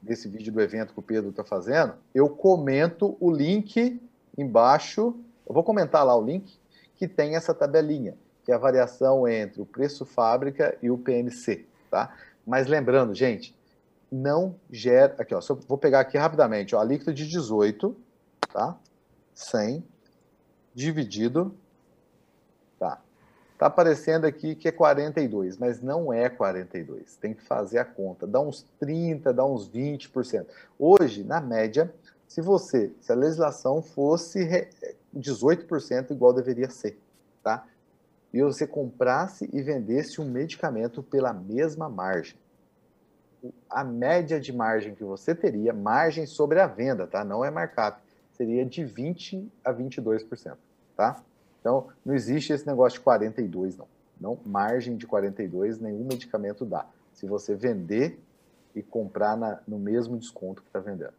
[0.00, 4.00] desse vídeo do evento que o Pedro está fazendo, eu comento o link
[4.36, 5.14] embaixo,
[5.46, 6.58] eu vou comentar lá o link,
[6.96, 11.66] que tem essa tabelinha, que é a variação entre o preço fábrica e o PMC.
[11.90, 12.14] tá?
[12.46, 13.54] Mas lembrando, gente,
[14.10, 15.14] não gera.
[15.18, 17.96] Aqui, ó, vou pegar aqui rapidamente, ó, a de 18,
[18.52, 18.76] tá?
[19.34, 19.84] 100
[20.74, 21.54] dividido.
[23.60, 23.66] Tá.
[23.66, 27.16] Tá aparecendo aqui que é 42, mas não é 42.
[27.16, 28.26] Tem que fazer a conta.
[28.26, 30.46] Dá uns 30, dá uns 20%.
[30.78, 31.92] Hoje, na média,
[32.26, 34.66] se você, se a legislação fosse
[35.14, 36.98] 18% igual deveria ser,
[37.42, 37.66] tá?
[38.32, 42.38] E você comprasse e vendesse um medicamento pela mesma margem.
[43.68, 47.22] A média de margem que você teria, margem sobre a venda, tá?
[47.24, 48.00] Não é markup,
[48.32, 50.56] seria de 20 a 22%,
[50.96, 51.22] tá?
[51.60, 53.86] Então, não existe esse negócio de 42, não.
[54.20, 56.86] Não, margem de 42 nenhum medicamento dá.
[57.12, 58.18] Se você vender
[58.74, 61.14] e comprar na, no mesmo desconto que está vendendo.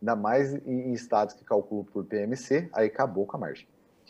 [0.00, 3.66] Ainda mais em estados que calculam por PMC, aí acabou com a margem.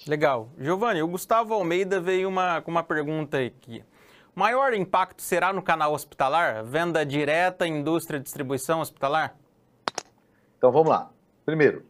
[0.06, 0.48] Legal.
[0.58, 3.84] Giovanni, o Gustavo Almeida veio uma, com uma pergunta aqui.
[4.34, 6.64] Maior impacto será no canal hospitalar?
[6.64, 9.36] Venda direta, indústria, distribuição hospitalar?
[10.56, 11.10] Então vamos lá.
[11.44, 11.84] Primeiro,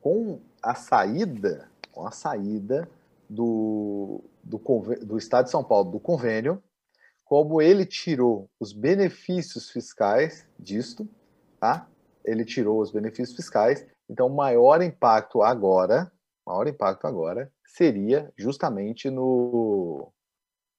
[0.00, 2.88] com a saída, com a saída
[3.28, 4.58] do, do,
[5.02, 6.62] do Estado de São Paulo do convênio,
[7.24, 11.08] como ele tirou os benefícios fiscais disto,
[11.58, 11.88] tá?
[12.24, 16.12] Ele tirou os benefícios fiscais, então o maior impacto agora,
[16.46, 20.12] maior impacto agora seria justamente no,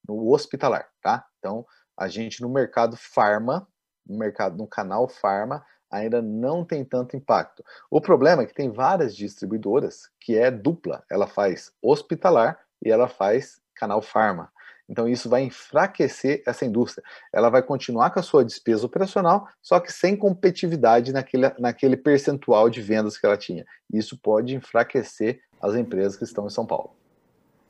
[0.08, 1.26] no hospitalar, tá?
[1.38, 1.66] Então,
[1.96, 3.66] a gente no mercado farma,
[4.06, 7.64] no mercado no canal farma, ainda não tem tanto impacto.
[7.90, 13.08] O problema é que tem várias distribuidoras que é dupla, ela faz hospitalar e ela
[13.08, 14.50] faz canal farma.
[14.88, 17.04] Então isso vai enfraquecer essa indústria.
[17.32, 22.70] Ela vai continuar com a sua despesa operacional, só que sem competitividade naquele, naquele percentual
[22.70, 23.64] de vendas que ela tinha.
[23.92, 26.94] Isso pode enfraquecer as empresas que estão em São Paulo.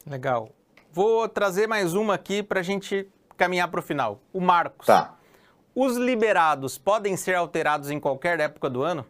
[0.07, 0.51] Legal.
[0.93, 4.21] Vou trazer mais uma aqui para a gente caminhar para o final.
[4.33, 4.87] O Marcos.
[4.87, 5.17] Tá.
[5.79, 9.05] Os liberados podem ser alterados em qualquer época do ano?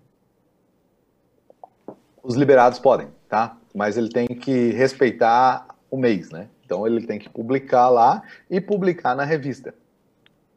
[2.21, 3.57] Os liberados podem, tá?
[3.73, 6.49] Mas ele tem que respeitar o mês, né?
[6.65, 9.77] Então ele tem que publicar lá e publicar na revista,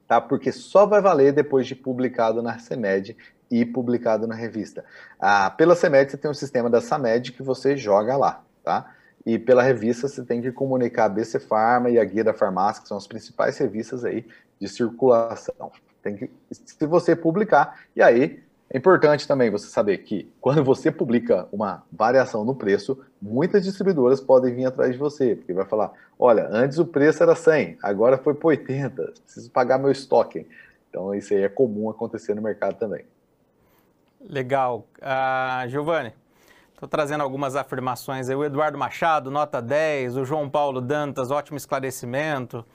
[0.07, 0.20] tá?
[0.20, 3.16] Porque só vai valer depois de publicado na CEMED
[3.51, 4.84] e publicado na revista.
[5.20, 8.95] Ah, pela CEMED você tem um sistema da SAMED que você joga lá, tá?
[9.24, 12.82] E pela revista você tem que comunicar a BC Pharma e a Guia da Farmácia,
[12.82, 14.26] que são as principais revistas aí
[14.60, 15.72] de circulação.
[16.01, 18.41] Tem que, se você publicar, e aí
[18.71, 24.21] é importante também você saber que quando você publica uma variação no preço, muitas distribuidoras
[24.21, 28.17] podem vir atrás de você, porque vai falar: olha, antes o preço era 100, agora
[28.17, 30.47] foi por 80, preciso pagar meu estoque.
[30.89, 33.05] Então isso aí é comum acontecer no mercado também.
[34.21, 34.85] Legal.
[34.99, 36.13] Uh, Giovanni,
[36.73, 38.35] estou trazendo algumas afirmações aí.
[38.35, 42.65] O Eduardo Machado, nota 10, o João Paulo Dantas, ótimo esclarecimento.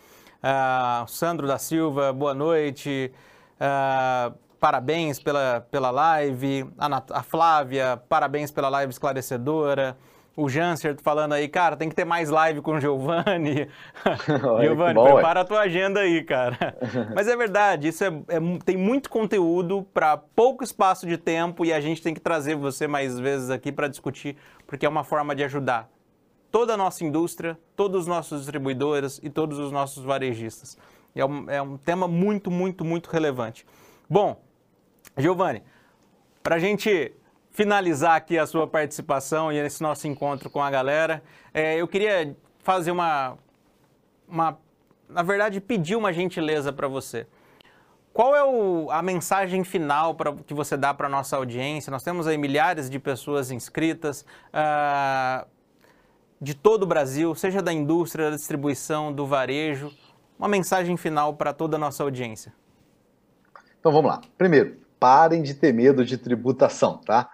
[0.44, 3.10] Uh, Sandro da Silva, boa noite.
[3.56, 6.66] Uh, parabéns pela, pela live.
[6.76, 9.96] A, a, Flávia, parabéns pela live esclarecedora.
[10.36, 13.70] O Janser falando aí, cara, tem que ter mais live com o Giovanni.
[14.60, 16.76] Giovanni, prepara a tua agenda aí, cara.
[17.16, 21.72] Mas é verdade, isso é, é tem muito conteúdo para pouco espaço de tempo e
[21.72, 24.36] a gente tem que trazer você mais vezes aqui para discutir,
[24.66, 25.93] porque é uma forma de ajudar
[26.54, 30.78] toda a nossa indústria, todos os nossos distribuidores e todos os nossos varejistas.
[31.12, 33.66] É um, é um tema muito, muito, muito relevante.
[34.08, 34.40] Bom,
[35.18, 35.64] Giovanni,
[36.44, 37.12] para a gente
[37.50, 42.36] finalizar aqui a sua participação e esse nosso encontro com a galera, é, eu queria
[42.60, 43.36] fazer uma,
[44.28, 44.56] uma,
[45.08, 47.26] na verdade, pedir uma gentileza para você.
[48.12, 51.90] Qual é o, a mensagem final pra, que você dá para a nossa audiência?
[51.90, 54.24] Nós temos aí milhares de pessoas inscritas.
[54.52, 55.52] Uh,
[56.44, 59.90] de todo o Brasil, seja da indústria, da distribuição, do varejo,
[60.38, 62.52] uma mensagem final para toda a nossa audiência.
[63.80, 64.20] Então vamos lá.
[64.36, 67.30] Primeiro, parem de ter medo de tributação, tá?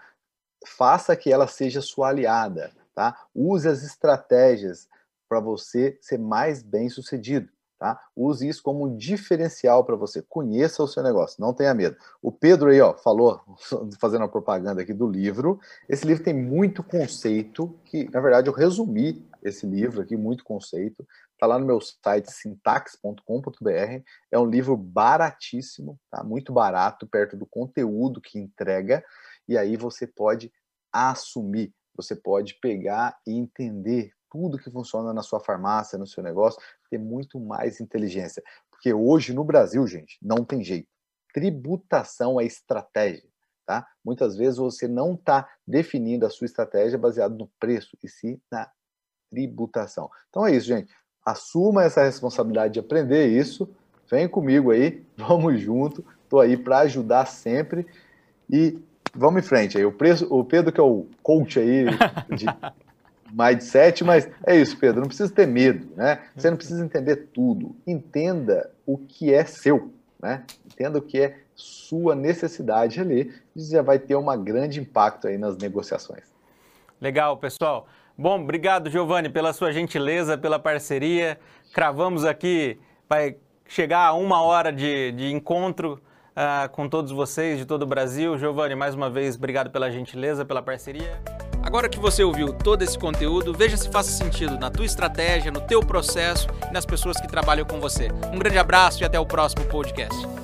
[0.65, 3.17] Faça que ela seja sua aliada, tá?
[3.35, 4.89] Use as estratégias
[5.29, 7.49] para você ser mais bem sucedido.
[7.81, 7.99] Tá?
[8.15, 10.21] Use isso como um diferencial para você.
[10.29, 11.97] Conheça o seu negócio, não tenha medo.
[12.21, 13.41] O Pedro aí, ó, falou,
[13.99, 15.59] fazendo uma propaganda aqui do livro.
[15.89, 21.09] Esse livro tem muito conceito, que na verdade eu resumi esse livro aqui, muito conceito.
[21.33, 24.03] Está lá no meu site sintax.com.br.
[24.31, 26.23] É um livro baratíssimo, tá?
[26.23, 29.03] Muito barato, perto do conteúdo que entrega.
[29.49, 30.53] E aí você pode
[30.93, 36.61] assumir, você pode pegar e entender tudo que funciona na sua farmácia, no seu negócio,
[36.89, 38.43] ter muito mais inteligência.
[38.71, 40.89] Porque hoje no Brasil, gente, não tem jeito.
[41.35, 43.29] Tributação é estratégia.
[43.67, 43.87] Tá?
[44.05, 48.69] Muitas vezes você não está definindo a sua estratégia baseado no preço, e sim na
[49.31, 50.11] tributação.
[50.29, 50.93] Então é isso, gente.
[51.25, 53.69] Assuma essa responsabilidade de aprender isso,
[54.11, 57.87] vem comigo aí, vamos junto, estou aí para ajudar sempre
[58.51, 58.83] e
[59.15, 59.85] vamos em frente aí.
[59.85, 61.85] O, preço, o Pedro, que é o coach aí
[62.37, 62.47] de
[63.33, 66.21] mindset, mas é isso, Pedro, não precisa ter medo, né?
[66.35, 67.77] Você não precisa entender tudo.
[67.87, 70.45] Entenda o que é seu, né?
[70.67, 75.37] Entenda o que é sua necessidade ali, e já vai ter um grande impacto aí
[75.37, 76.25] nas negociações.
[77.01, 77.87] Legal, pessoal.
[78.17, 81.39] Bom, obrigado, Giovanni, pela sua gentileza, pela parceria.
[81.73, 82.79] Cravamos aqui,
[83.09, 86.01] vai chegar a uma hora de, de encontro
[86.31, 88.37] uh, com todos vocês de todo o Brasil.
[88.37, 91.19] Giovanni, mais uma vez, obrigado pela gentileza, pela parceria.
[91.63, 95.61] Agora que você ouviu todo esse conteúdo, veja se faz sentido na tua estratégia, no
[95.61, 98.09] teu processo e nas pessoas que trabalham com você.
[98.33, 100.40] Um grande abraço e até o próximo podcast.